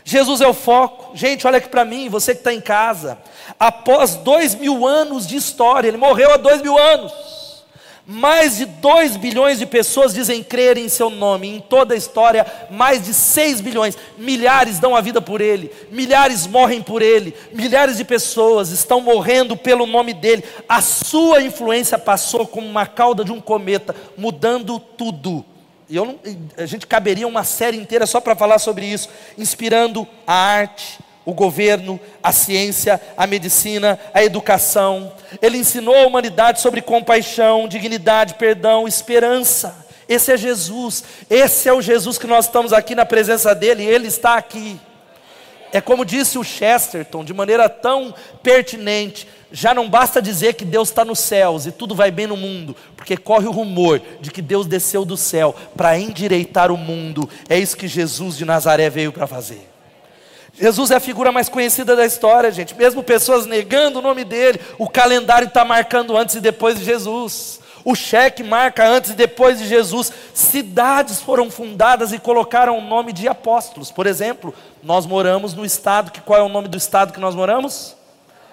[0.04, 1.16] Jesus é o foco.
[1.16, 3.18] Gente, olha aqui para mim, você que está em casa.
[3.56, 7.12] Após dois mil anos de história, ele morreu há dois mil anos.
[8.12, 11.46] Mais de 2 bilhões de pessoas dizem crer em seu nome.
[11.46, 13.96] Em toda a história, mais de 6 bilhões.
[14.18, 15.70] Milhares dão a vida por ele.
[15.92, 17.32] Milhares morrem por ele.
[17.52, 20.42] Milhares de pessoas estão morrendo pelo nome dele.
[20.68, 25.44] A sua influência passou como uma cauda de um cometa, mudando tudo.
[25.88, 26.18] E não,
[26.56, 30.98] a gente caberia uma série inteira só para falar sobre isso, inspirando a arte,
[31.30, 35.12] o governo, a ciência, a medicina, a educação.
[35.40, 39.86] Ele ensinou a humanidade sobre compaixão, dignidade, perdão, esperança.
[40.08, 43.86] Esse é Jesus, esse é o Jesus que nós estamos aqui na presença dele, e
[43.86, 44.78] ele está aqui.
[45.72, 48.12] É como disse o Chesterton, de maneira tão
[48.42, 52.36] pertinente: já não basta dizer que Deus está nos céus e tudo vai bem no
[52.36, 57.30] mundo, porque corre o rumor de que Deus desceu do céu para endireitar o mundo.
[57.48, 59.69] É isso que Jesus de Nazaré veio para fazer.
[60.52, 62.74] Jesus é a figura mais conhecida da história, gente.
[62.74, 67.60] Mesmo pessoas negando o nome dele, o calendário está marcando antes e depois de Jesus.
[67.84, 70.12] O cheque marca antes e depois de Jesus.
[70.34, 73.90] Cidades foram fundadas e colocaram o nome de apóstolos.
[73.90, 77.34] Por exemplo, nós moramos no estado que qual é o nome do estado que nós
[77.34, 77.96] moramos?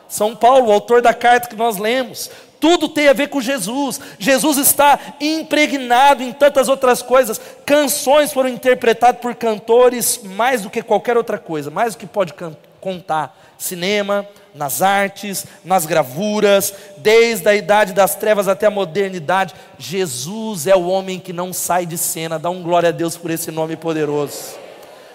[0.08, 2.30] São Paulo, o autor da carta que nós lemos.
[2.60, 4.00] Tudo tem a ver com Jesus.
[4.18, 7.40] Jesus está impregnado em tantas outras coisas.
[7.66, 12.34] Canções foram interpretadas por cantores mais do que qualquer outra coisa, mais do que pode
[12.82, 13.38] contar.
[13.58, 19.54] Cinema, nas artes, nas gravuras, desde a idade das trevas até a modernidade.
[19.78, 22.40] Jesus é o homem que não sai de cena.
[22.40, 24.67] Dá um glória a Deus por esse nome poderoso.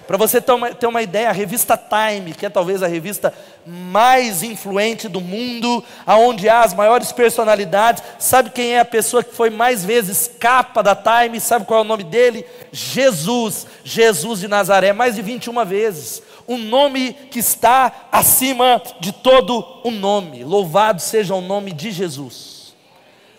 [0.06, 3.32] Para você ter uma, ter uma ideia, a revista Time, que é talvez a revista
[3.64, 9.34] mais influente do mundo, aonde há as maiores personalidades, sabe quem é a pessoa que
[9.34, 11.40] foi mais vezes capa da Time?
[11.40, 12.44] Sabe qual é o nome dele?
[12.72, 16.22] Jesus, Jesus de Nazaré, mais de 21 vezes.
[16.48, 20.42] um nome que está acima de todo o nome.
[20.44, 22.61] Louvado seja o nome de Jesus.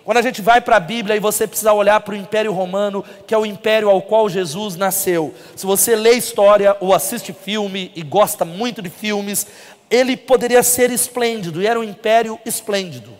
[0.03, 3.05] Quando a gente vai para a Bíblia e você precisa olhar para o Império Romano,
[3.25, 5.33] que é o império ao qual Jesus nasceu.
[5.55, 9.47] Se você lê história ou assiste filme e gosta muito de filmes,
[9.89, 13.11] ele poderia ser esplêndido, e era um império esplêndido.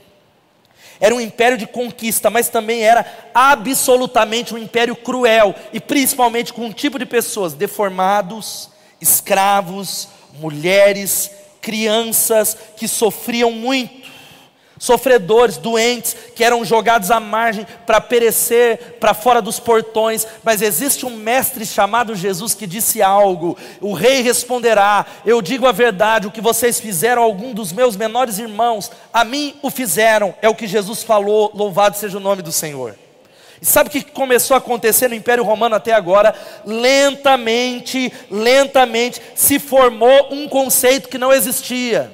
[1.00, 6.66] Era um império de conquista, mas também era absolutamente um império cruel, e principalmente com
[6.66, 8.70] um tipo de pessoas deformados,
[9.00, 14.03] escravos, mulheres, crianças que sofriam muito,
[14.84, 20.28] sofredores, doentes, que eram jogados à margem para perecer para fora dos portões.
[20.44, 25.72] Mas existe um mestre chamado Jesus que disse algo: o rei responderá: Eu digo a
[25.72, 30.36] verdade, o que vocês fizeram a algum dos meus menores irmãos, a mim o fizeram.
[30.42, 32.98] É o que Jesus falou, louvado seja o nome do Senhor.
[33.62, 36.36] E sabe o que começou a acontecer no Império Romano até agora?
[36.66, 42.12] Lentamente, lentamente se formou um conceito que não existia,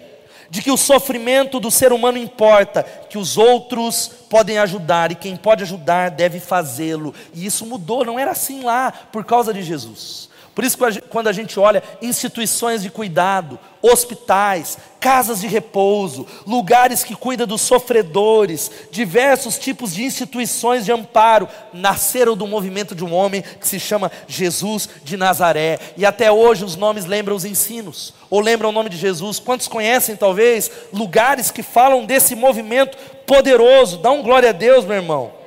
[0.49, 5.35] de que o sofrimento do ser humano importa, que os outros podem ajudar e quem
[5.35, 7.13] pode ajudar deve fazê-lo.
[7.33, 10.28] E isso mudou, não era assim lá por causa de Jesus.
[10.59, 17.15] Por isso, quando a gente olha instituições de cuidado, hospitais, casas de repouso, lugares que
[17.15, 23.41] cuidam dos sofredores, diversos tipos de instituições de amparo, nasceram do movimento de um homem
[23.41, 25.79] que se chama Jesus de Nazaré.
[25.95, 29.39] E até hoje os nomes lembram os ensinos, ou lembram o nome de Jesus.
[29.39, 33.99] Quantos conhecem, talvez, lugares que falam desse movimento poderoso?
[33.99, 35.38] Dá um glória a Deus, meu irmão.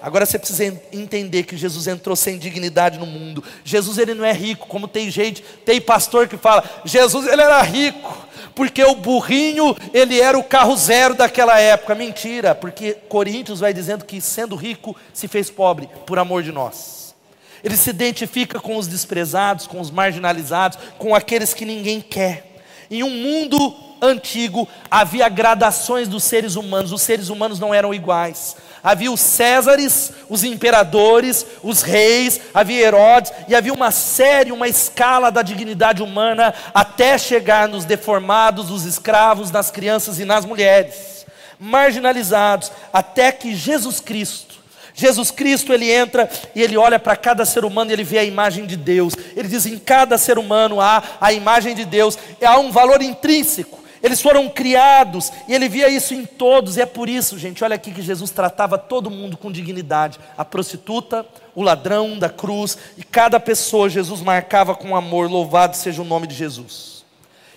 [0.00, 3.42] Agora você precisa entender que Jesus entrou sem dignidade no mundo.
[3.64, 7.60] Jesus ele não é rico, como tem gente, tem pastor que fala, Jesus ele era
[7.62, 11.94] rico, porque o burrinho ele era o carro zero daquela época.
[11.94, 17.14] Mentira, porque Coríntios vai dizendo que sendo rico se fez pobre por amor de nós.
[17.62, 22.62] Ele se identifica com os desprezados, com os marginalizados, com aqueles que ninguém quer.
[22.88, 28.56] Em um mundo antigo havia gradações dos seres humanos, os seres humanos não eram iguais
[28.82, 35.30] havia os Césares, os imperadores, os reis, havia Herodes, e havia uma série, uma escala
[35.30, 41.26] da dignidade humana, até chegar nos deformados, nos escravos, nas crianças e nas mulheres,
[41.58, 44.58] marginalizados, até que Jesus Cristo,
[44.98, 48.24] Jesus Cristo, ele entra e ele olha para cada ser humano e ele vê a
[48.24, 49.14] imagem de Deus.
[49.36, 53.78] Ele diz: em cada ser humano há a imagem de Deus, há um valor intrínseco.
[54.02, 57.74] Eles foram criados e ele via isso em todos, e é por isso, gente, olha
[57.74, 63.02] aqui que Jesus tratava todo mundo com dignidade: a prostituta, o ladrão da cruz, e
[63.02, 67.04] cada pessoa Jesus marcava com amor, louvado seja o nome de Jesus.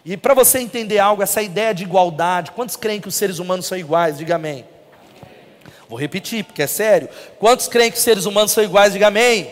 [0.04, 3.68] E para você entender algo, essa ideia de igualdade, quantos creem que os seres humanos
[3.68, 4.18] são iguais?
[4.18, 4.66] Diga amém.
[5.88, 7.10] Vou repetir, porque é sério.
[7.38, 8.94] Quantos creem que os seres humanos são iguais?
[8.94, 9.52] Diga amém.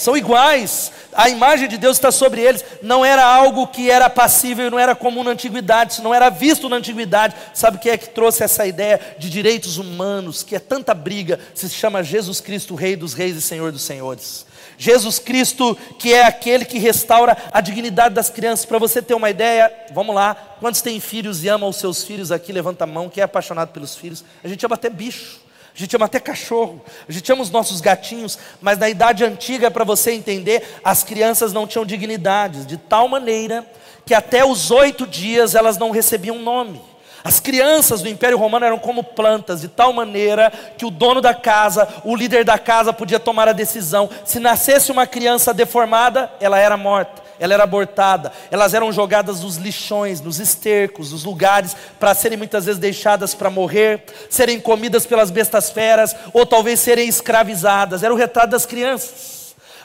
[0.00, 4.70] São iguais a imagem de Deus está sobre eles, não era algo que era passível,
[4.70, 7.34] não era comum na antiguidade, isso não era visto na antiguidade.
[7.52, 11.40] Sabe quem é que trouxe essa ideia de direitos humanos, que é tanta briga?
[11.54, 14.46] Se chama Jesus Cristo, Rei dos Reis e Senhor dos Senhores.
[14.78, 18.64] Jesus Cristo, que é aquele que restaura a dignidade das crianças.
[18.64, 20.34] Para você ter uma ideia, vamos lá.
[20.58, 22.50] Quantos têm filhos e amam os seus filhos aqui?
[22.50, 23.08] Levanta a mão.
[23.10, 24.24] Quem é apaixonado pelos filhos?
[24.42, 25.49] A gente ama até bicho
[25.80, 29.70] a gente ama até cachorro, a gente ama os nossos gatinhos, mas na idade antiga,
[29.70, 33.66] para você entender, as crianças não tinham dignidades, de tal maneira
[34.04, 36.82] que até os oito dias elas não recebiam nome.
[37.22, 41.34] As crianças do Império Romano eram como plantas, de tal maneira que o dono da
[41.34, 46.58] casa, o líder da casa, podia tomar a decisão: se nascesse uma criança deformada, ela
[46.58, 52.14] era morta ela era abortada, elas eram jogadas nos lixões, nos estercos, nos lugares, para
[52.14, 58.02] serem muitas vezes deixadas para morrer, serem comidas pelas bestas feras, ou talvez serem escravizadas.
[58.02, 59.39] Era o retrato das crianças.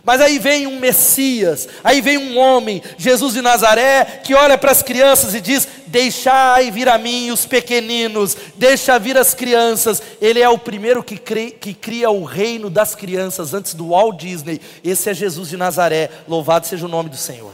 [0.05, 4.71] Mas aí vem um Messias, aí vem um homem, Jesus de Nazaré, que olha para
[4.71, 10.03] as crianças e diz: Deixai vir a mim os pequeninos, deixa vir as crianças.
[10.21, 14.61] Ele é o primeiro que, que cria o reino das crianças antes do Walt Disney.
[14.83, 17.53] Esse é Jesus de Nazaré, louvado seja o nome do Senhor.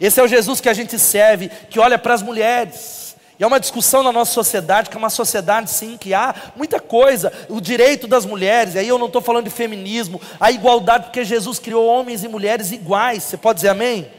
[0.00, 2.97] Esse é o Jesus que a gente serve, que olha para as mulheres.
[3.38, 6.80] E é uma discussão na nossa sociedade, que é uma sociedade, sim, que há muita
[6.80, 11.24] coisa, o direito das mulheres, aí eu não estou falando de feminismo, a igualdade, porque
[11.24, 14.17] Jesus criou homens e mulheres iguais, você pode dizer amém?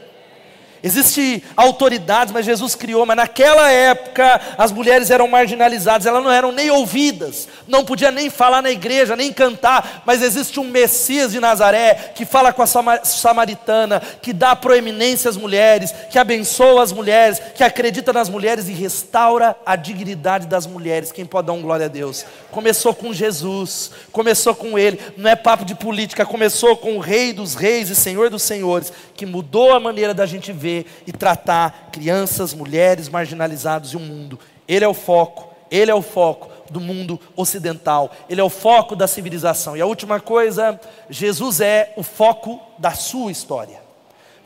[0.82, 6.52] Existe autoridades, mas Jesus criou, mas naquela época as mulheres eram marginalizadas, elas não eram
[6.52, 11.40] nem ouvidas, não podia nem falar na igreja, nem cantar, mas existe um Messias de
[11.40, 12.66] Nazaré que fala com a
[13.04, 18.72] samaritana, que dá proeminência às mulheres, que abençoa as mulheres, que acredita nas mulheres e
[18.72, 21.12] restaura a dignidade das mulheres.
[21.12, 22.24] Quem pode dar um glória a Deus?
[22.50, 27.34] Começou com Jesus, começou com ele, não é papo de política, começou com o Rei
[27.34, 30.69] dos Reis e Senhor dos Senhores, que mudou a maneira da gente ver
[31.06, 34.38] e tratar crianças, mulheres marginalizados e o mundo.
[34.66, 38.94] Ele é o foco, ele é o foco do mundo ocidental, ele é o foco
[38.94, 39.76] da civilização.
[39.76, 43.80] E a última coisa, Jesus é o foco da sua história.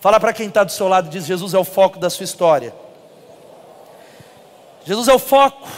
[0.01, 2.75] Fala para quem está do seu lado, diz: Jesus é o foco da sua história.
[4.85, 5.69] Jesus é o foco.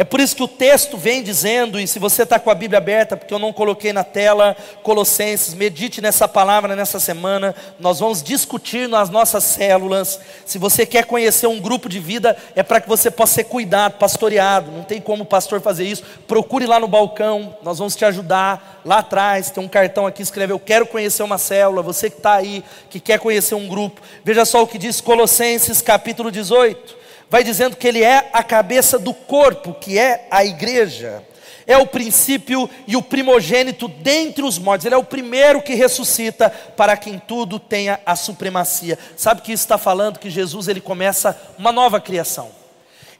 [0.00, 2.78] É por isso que o texto vem dizendo, e se você está com a Bíblia
[2.78, 7.54] aberta, porque eu não coloquei na tela, Colossenses, medite nessa palavra nessa semana.
[7.78, 10.18] Nós vamos discutir nas nossas células.
[10.46, 13.98] Se você quer conhecer um grupo de vida, é para que você possa ser cuidado,
[13.98, 14.70] pastoreado.
[14.70, 16.02] Não tem como o pastor fazer isso.
[16.26, 18.80] Procure lá no balcão, nós vamos te ajudar.
[18.86, 21.82] Lá atrás tem um cartão aqui, escreve: Eu quero conhecer uma célula.
[21.82, 24.00] Você que está aí, que quer conhecer um grupo.
[24.24, 26.99] Veja só o que diz Colossenses capítulo 18
[27.30, 31.22] vai dizendo que ele é a cabeça do corpo, que é a igreja.
[31.66, 34.84] É o princípio e o primogênito dentre os mortos.
[34.84, 38.98] Ele é o primeiro que ressuscita para que em tudo tenha a supremacia.
[39.16, 42.50] Sabe que isso está falando que Jesus ele começa uma nova criação.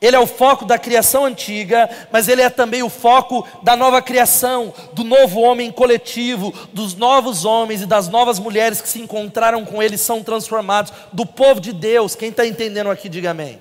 [0.01, 4.01] Ele é o foco da criação antiga, mas ele é também o foco da nova
[4.01, 9.65] criação, do novo homem coletivo, dos novos homens e das novas mulheres que se encontraram
[9.65, 12.17] com ele são transformados, do povo de Deus.
[12.17, 13.61] Quem está entendendo aqui, diga amém.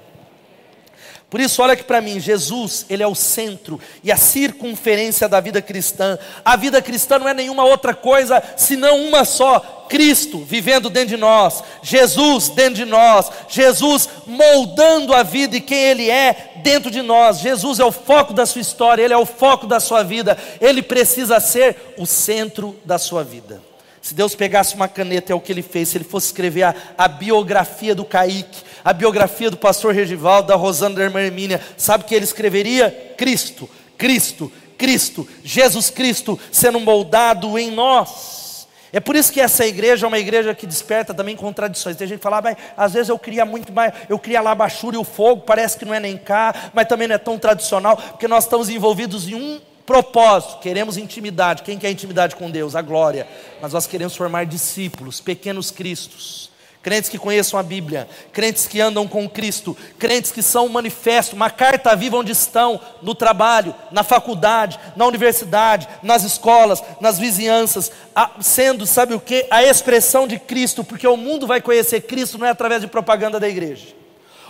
[1.29, 5.39] Por isso, olha aqui para mim, Jesus, ele é o centro e a circunferência da
[5.39, 6.17] vida cristã.
[6.43, 11.17] A vida cristã não é nenhuma outra coisa senão uma só: Cristo vivendo dentro de
[11.17, 17.03] nós, Jesus dentro de nós, Jesus moldando a vida e quem Ele é dentro de
[17.03, 17.39] nós.
[17.39, 20.81] Jesus é o foco da sua história, Ele é o foco da sua vida, Ele
[20.81, 23.61] precisa ser o centro da sua vida.
[24.01, 26.75] Se Deus pegasse uma caneta, é o que ele fez, se ele fosse escrever a,
[26.97, 32.03] a biografia do Kaique, a biografia do pastor Regivaldo, da Rosana da irmã Hermínia, sabe
[32.03, 33.13] que ele escreveria?
[33.17, 38.67] Cristo, Cristo, Cristo, Jesus Cristo sendo moldado em nós.
[38.91, 41.95] É por isso que essa igreja é uma igreja que desperta também contradições.
[41.95, 44.51] Tem gente que fala, ah, mas às vezes eu queria muito mais, eu queria lá
[44.51, 47.37] a e o fogo, parece que não é nem cá, mas também não é tão
[47.37, 51.61] tradicional, porque nós estamos envolvidos em um propósito, queremos intimidade.
[51.61, 52.75] Quem quer intimidade com Deus?
[52.75, 53.27] A glória.
[53.61, 56.48] Mas nós queremos formar discípulos, pequenos cristos.
[56.81, 61.35] Crentes que conheçam a Bíblia, crentes que andam com Cristo, crentes que são um manifesto,
[61.35, 67.91] uma carta viva onde estão, no trabalho, na faculdade, na universidade, nas escolas, nas vizinhanças,
[68.39, 69.45] sendo, sabe o que?
[69.51, 73.41] A expressão de Cristo, porque o mundo vai conhecer Cristo não é através de propaganda
[73.41, 73.87] da igreja.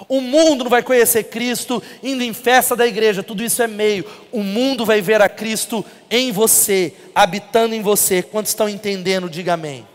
[0.08, 4.06] O mundo não vai conhecer Cristo indo em festa da igreja, tudo isso é meio.
[4.32, 8.22] O mundo vai ver a Cristo em você, habitando em você.
[8.22, 9.30] Quantos estão entendendo?
[9.30, 9.86] Diga amém.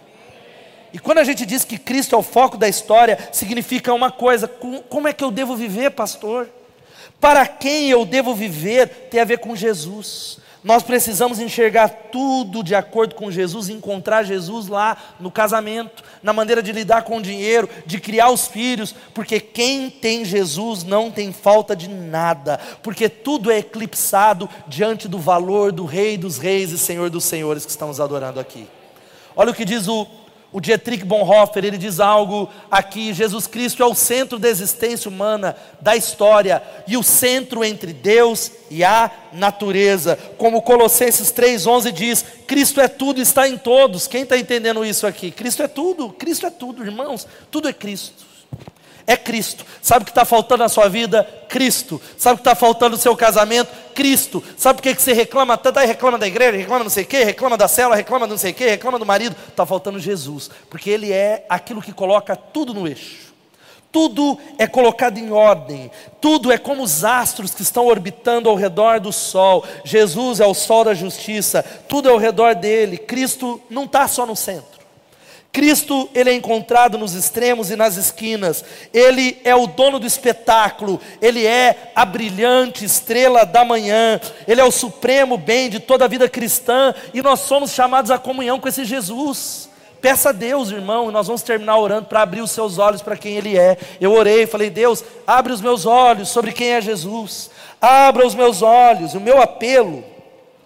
[0.95, 4.47] E quando a gente diz que Cristo é o foco da história, significa uma coisa:
[4.89, 6.49] como é que eu devo viver, pastor?
[7.21, 10.39] Para quem eu devo viver tem a ver com Jesus.
[10.63, 16.63] Nós precisamos enxergar tudo de acordo com Jesus, encontrar Jesus lá no casamento, na maneira
[16.63, 21.33] de lidar com o dinheiro, de criar os filhos, porque quem tem Jesus não tem
[21.33, 26.79] falta de nada, porque tudo é eclipsado diante do valor do Rei dos Reis e
[26.79, 28.67] Senhor dos Senhores que estamos adorando aqui.
[29.37, 30.07] Olha o que diz o
[30.55, 35.57] o Dietrich Bonhoeffer, ele diz algo aqui: Jesus Cristo é o centro da existência humana,
[35.81, 40.17] da história, e o centro entre Deus e a natureza.
[40.39, 44.07] Como Colossenses 3,11 diz: Cristo é tudo, está em todos.
[44.07, 45.33] Quem está entendendo isso aqui?
[45.33, 48.34] Cristo é tudo, Cristo é tudo, irmãos, tudo é Cristo
[49.07, 49.65] é Cristo.
[49.83, 51.25] Sabe o que está faltando na sua vida?
[51.49, 52.01] Cristo.
[52.17, 53.71] Sabe o que está faltando no seu casamento?
[53.95, 54.43] Cristo.
[54.57, 55.79] Sabe por que você reclama tanto?
[55.79, 58.53] Aí reclama da igreja, reclama não sei o quê, reclama da célula, reclama não sei
[58.53, 59.37] o quê, reclama do marido.
[59.49, 60.51] Está faltando Jesus.
[60.71, 63.35] Porque Ele é aquilo que coloca tudo no eixo.
[63.93, 65.89] Tudo é colocado em ordem,
[66.21, 69.65] tudo é como os astros que estão orbitando ao redor do sol.
[69.85, 72.99] Jesus é o sol da justiça, tudo é ao redor dele.
[72.99, 74.74] Cristo não está só no centro.
[75.55, 78.65] Cristo, ele é encontrado nos extremos e nas esquinas.
[78.93, 84.21] Ele é o dono do espetáculo, ele é a brilhante estrela da manhã.
[84.49, 88.19] Ele é o supremo bem de toda a vida cristã e nós somos chamados à
[88.19, 89.71] comunhão com esse Jesus.
[90.01, 93.17] Peça a Deus, irmão, e nós vamos terminar orando para abrir os seus olhos para
[93.17, 93.79] quem Ele é.
[94.01, 97.49] Eu orei, falei, Deus, abre os meus olhos sobre quem é Jesus.
[97.81, 99.15] Abra os meus olhos.
[99.15, 100.05] O meu apelo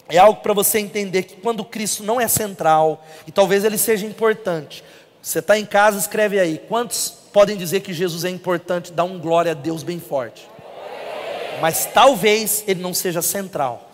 [0.08, 4.06] é algo para você entender que quando Cristo não é central, e talvez ele seja
[4.06, 4.82] importante,
[5.20, 8.92] você está em casa, escreve aí, quantos podem dizer que Jesus é importante?
[8.92, 10.48] Dá um glória a Deus bem forte.
[11.60, 13.87] Mas talvez ele não seja central.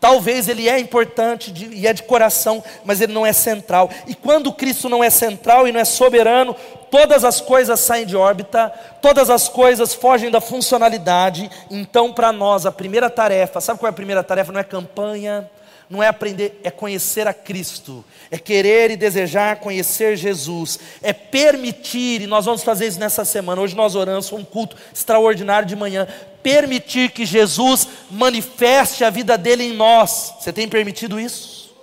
[0.00, 3.90] Talvez ele é importante de, e é de coração, mas ele não é central.
[4.06, 6.54] E quando Cristo não é central e não é soberano,
[6.88, 8.72] todas as coisas saem de órbita,
[9.02, 11.50] todas as coisas fogem da funcionalidade.
[11.68, 14.52] Então, para nós, a primeira tarefa, sabe qual é a primeira tarefa?
[14.52, 15.50] Não é campanha,
[15.88, 22.20] não é aprender, é conhecer a Cristo, é querer e desejar conhecer Jesus, é permitir,
[22.20, 23.62] e nós vamos fazer isso nessa semana.
[23.62, 26.06] Hoje nós oramos, foi um culto extraordinário de manhã.
[26.42, 30.34] Permitir que Jesus manifeste a vida dele em nós.
[30.38, 31.74] Você tem permitido isso?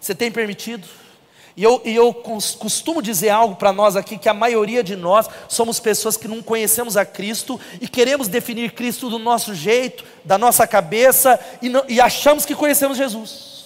[0.00, 0.86] Você tem permitido?
[1.56, 5.26] E eu, e eu costumo dizer algo para nós aqui: que a maioria de nós
[5.48, 10.36] somos pessoas que não conhecemos a Cristo e queremos definir Cristo do nosso jeito, da
[10.36, 13.56] nossa cabeça, e, não, e achamos que conhecemos Jesus.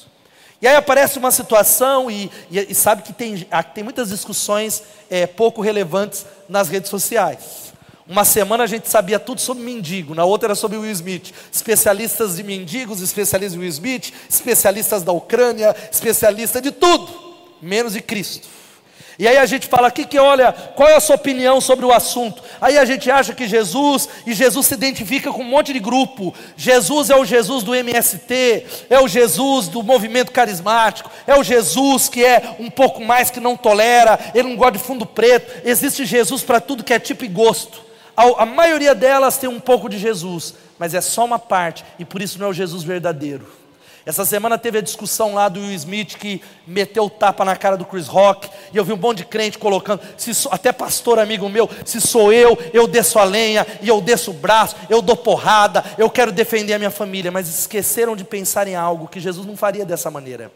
[0.63, 5.27] E aí aparece uma situação, e, e, e sabe que tem, tem muitas discussões é,
[5.27, 7.71] pouco relevantes nas redes sociais.
[8.07, 11.33] Uma semana a gente sabia tudo sobre mendigo, na outra era sobre Will Smith.
[11.51, 17.30] Especialistas de mendigos, especialistas de Will Smith, especialistas da Ucrânia, especialistas de tudo
[17.63, 18.49] menos de Cristo.
[19.21, 21.93] E aí a gente fala aqui que olha, qual é a sua opinião sobre o
[21.93, 22.43] assunto?
[22.59, 26.35] Aí a gente acha que Jesus, e Jesus se identifica com um monte de grupo.
[26.57, 32.09] Jesus é o Jesus do MST, é o Jesus do movimento carismático, é o Jesus
[32.09, 35.69] que é um pouco mais que não tolera, ele não gosta de fundo preto.
[35.69, 37.85] Existe Jesus para tudo que é tipo e gosto.
[38.17, 42.07] A, a maioria delas tem um pouco de Jesus, mas é só uma parte, e
[42.07, 43.60] por isso não é o Jesus verdadeiro.
[44.07, 47.77] Essa semana teve a discussão lá do Will Smith que meteu o tapa na cara
[47.77, 51.49] do Chris Rock, e eu vi um monte de crente colocando, sou, até pastor amigo
[51.49, 55.17] meu, se sou eu, eu desço a lenha, e eu desço o braço, eu dou
[55.17, 59.47] porrada, eu quero defender a minha família, mas esqueceram de pensar em algo que Jesus
[59.47, 60.51] não faria dessa maneira.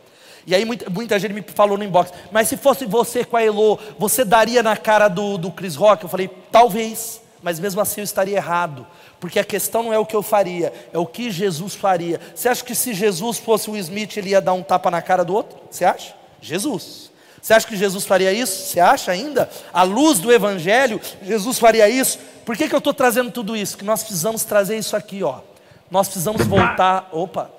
[0.46, 3.42] E aí muita, muita gente me falou no inbox, mas se fosse você com a
[3.42, 6.02] Elo, você daria na cara do, do Chris Rock?
[6.02, 8.86] Eu falei, talvez, mas mesmo assim eu estaria errado,
[9.20, 12.20] porque a questão não é o que eu faria, é o que Jesus faria.
[12.34, 15.24] Você acha que se Jesus fosse o Smith, ele ia dar um tapa na cara
[15.24, 15.58] do outro?
[15.70, 16.14] Você acha?
[16.40, 17.10] Jesus.
[17.40, 18.70] Você acha que Jesus faria isso?
[18.70, 19.50] Você acha ainda?
[19.72, 22.18] À luz do Evangelho, Jesus faria isso?
[22.44, 23.76] Por que, que eu estou trazendo tudo isso?
[23.76, 25.40] Que nós precisamos trazer isso aqui, ó.
[25.90, 27.08] Nós precisamos voltar.
[27.12, 27.50] Opa!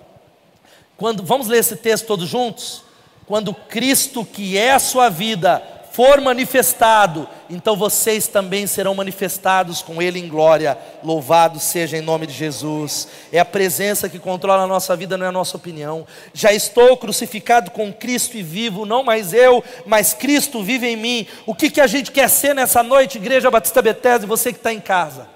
[0.97, 2.83] Quando, vamos ler esse texto todos juntos?
[3.25, 5.61] Quando Cristo, que é a sua vida,
[5.95, 10.77] for manifestado, então vocês também serão manifestados com Ele em glória.
[11.01, 13.07] Louvado seja em nome de Jesus.
[13.31, 16.05] É a presença que controla a nossa vida, não é a nossa opinião.
[16.33, 21.27] Já estou crucificado com Cristo e vivo, não mais eu, mas Cristo vive em mim.
[21.45, 24.59] O que, que a gente quer ser nessa noite, Igreja Batista Bethesda, e você que
[24.59, 25.34] está em casa?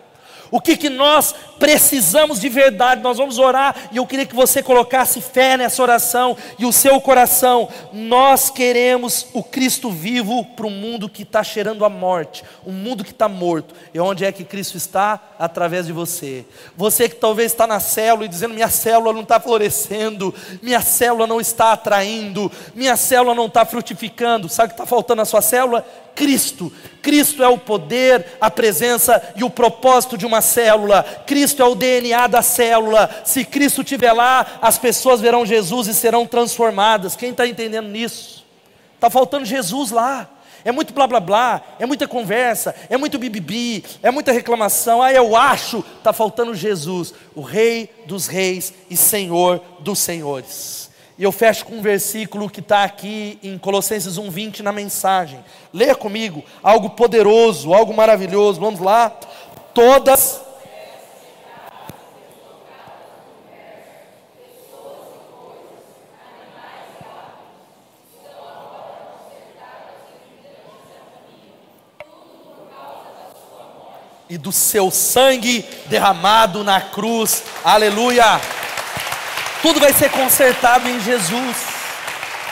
[0.51, 3.01] O que, que nós precisamos de verdade?
[3.01, 6.99] Nós vamos orar e eu queria que você colocasse fé nessa oração e o seu
[6.99, 7.67] coração.
[7.93, 13.03] Nós queremos o Cristo vivo para um mundo que está cheirando a morte, um mundo
[13.03, 13.75] que está morto.
[13.93, 15.19] E onde é que Cristo está?
[15.37, 16.45] Através de você.
[16.75, 21.27] Você que talvez está na célula e dizendo: minha célula não está florescendo, minha célula
[21.27, 24.49] não está atraindo, minha célula não está frutificando.
[24.49, 25.85] Sabe o que está faltando na sua célula?
[26.19, 26.69] Cristo.
[27.01, 31.01] Cristo é o poder, a presença e o propósito de uma célula.
[31.25, 33.09] Cristo é o DNA da célula.
[33.23, 37.15] Se Cristo estiver lá, as pessoas verão Jesus e serão transformadas.
[37.15, 38.45] Quem está entendendo nisso?
[38.95, 40.29] Está faltando Jesus lá.
[40.65, 45.01] É muito blá blá blá, é muita conversa, é muito bibibi, é muita reclamação.
[45.01, 50.88] Ah, eu acho, está faltando Jesus, o Rei dos Reis e Senhor dos Senhores.
[51.19, 55.43] E eu fecho com um versículo que está aqui em Colossenses 1,20 na mensagem.
[55.73, 58.57] Leia comigo, algo poderoso, algo maravilhoso.
[58.57, 59.09] Vamos lá.
[59.73, 60.39] Todas.
[74.29, 78.39] E do seu sangue derramado na cruz, aleluia.
[79.61, 81.57] Tudo vai ser consertado em Jesus.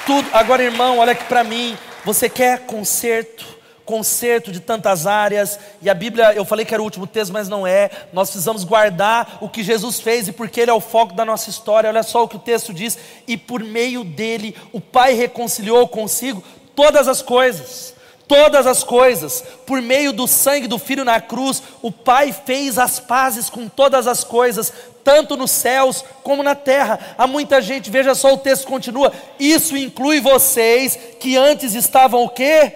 [0.05, 0.27] Tudo.
[0.33, 1.77] Agora, irmão, olha aqui para mim.
[2.03, 3.45] Você quer conserto?
[3.85, 7.47] Conserto de tantas áreas, e a Bíblia, eu falei que era o último texto, mas
[7.47, 7.89] não é.
[8.11, 11.49] Nós precisamos guardar o que Jesus fez e porque Ele é o foco da nossa
[11.49, 11.89] história.
[11.89, 16.43] Olha só o que o texto diz: e por meio dele, o Pai reconciliou consigo
[16.75, 17.95] todas as coisas
[18.27, 22.99] todas as coisas, por meio do sangue do Filho na cruz, o Pai fez as
[22.99, 24.73] pazes com todas as coisas,
[25.07, 26.99] tanto nos céus como na terra.
[27.17, 32.29] Há muita gente, veja só o texto continua, isso inclui vocês que antes estavam o
[32.29, 32.73] quê?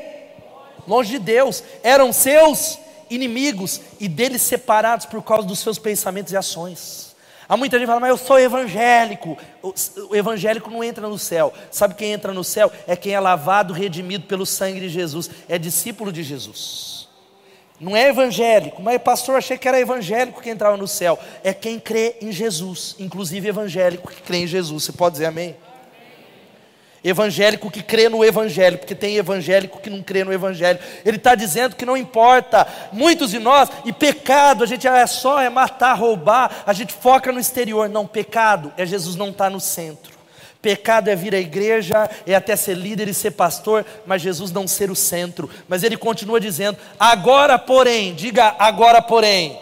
[0.88, 2.80] Longe de Deus, eram seus
[3.10, 7.14] inimigos e deles separados por causa dos seus pensamentos e ações.
[7.50, 9.38] Há muita gente que fala, mas eu sou evangélico.
[10.10, 11.54] O evangélico não entra no céu.
[11.70, 12.72] Sabe quem entra no céu?
[12.88, 15.30] É quem é lavado, redimido pelo sangue de Jesus.
[15.50, 17.01] É discípulo de Jesus.
[17.82, 21.18] Não é evangélico, mas pastor, achei que era evangélico que entrava no céu.
[21.44, 24.84] É quem crê em Jesus, inclusive evangélico que crê em Jesus.
[24.84, 25.56] Você pode dizer amém?
[27.04, 30.78] Evangélico que crê no Evangelho, porque tem evangélico que não crê no Evangelho.
[31.04, 35.08] Ele está dizendo que não importa, muitos de nós, e pecado, a gente ah, é
[35.08, 37.90] só é matar, roubar, a gente foca no exterior.
[37.90, 40.11] Não, pecado é Jesus não estar tá no centro.
[40.62, 44.68] Pecado é vir à igreja, é até ser líder e ser pastor, mas Jesus não
[44.68, 45.50] ser o centro.
[45.68, 49.58] Mas ele continua dizendo: agora, porém, diga agora, porém.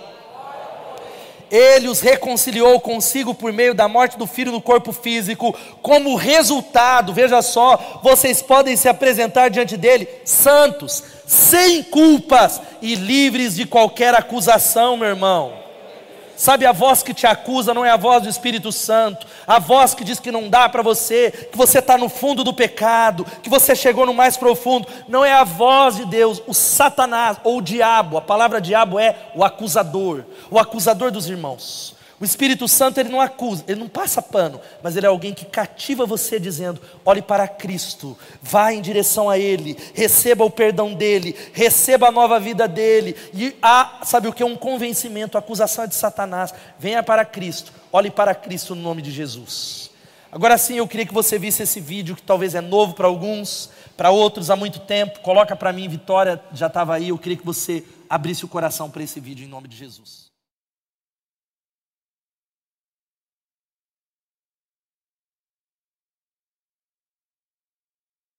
[1.50, 7.12] Ele os reconciliou consigo por meio da morte do filho no corpo físico, como resultado,
[7.12, 14.14] veja só, vocês podem se apresentar diante dele santos, sem culpas e livres de qualquer
[14.14, 15.59] acusação, meu irmão.
[16.40, 19.94] Sabe, a voz que te acusa não é a voz do Espírito Santo, a voz
[19.94, 23.50] que diz que não dá para você, que você está no fundo do pecado, que
[23.50, 27.62] você chegou no mais profundo, não é a voz de Deus, o Satanás ou o
[27.62, 31.99] diabo, a palavra diabo é o acusador, o acusador dos irmãos.
[32.20, 35.46] O Espírito Santo ele não acusa, ele não passa pano, mas ele é alguém que
[35.46, 41.34] cativa você dizendo: olhe para Cristo, vá em direção a Ele, receba o perdão dele,
[41.54, 43.16] receba a nova vida dele.
[43.34, 44.44] E há, sabe o que?
[44.44, 46.54] Um convencimento, a acusação de Satanás.
[46.78, 49.90] Venha para Cristo, olhe para Cristo no nome de Jesus.
[50.30, 53.70] Agora sim, eu queria que você visse esse vídeo que talvez é novo para alguns,
[53.96, 55.22] para outros há muito tempo.
[55.22, 57.10] Coloca para mim, Vitória já estava aí.
[57.10, 60.29] Eu queria que você abrisse o coração para esse vídeo em nome de Jesus.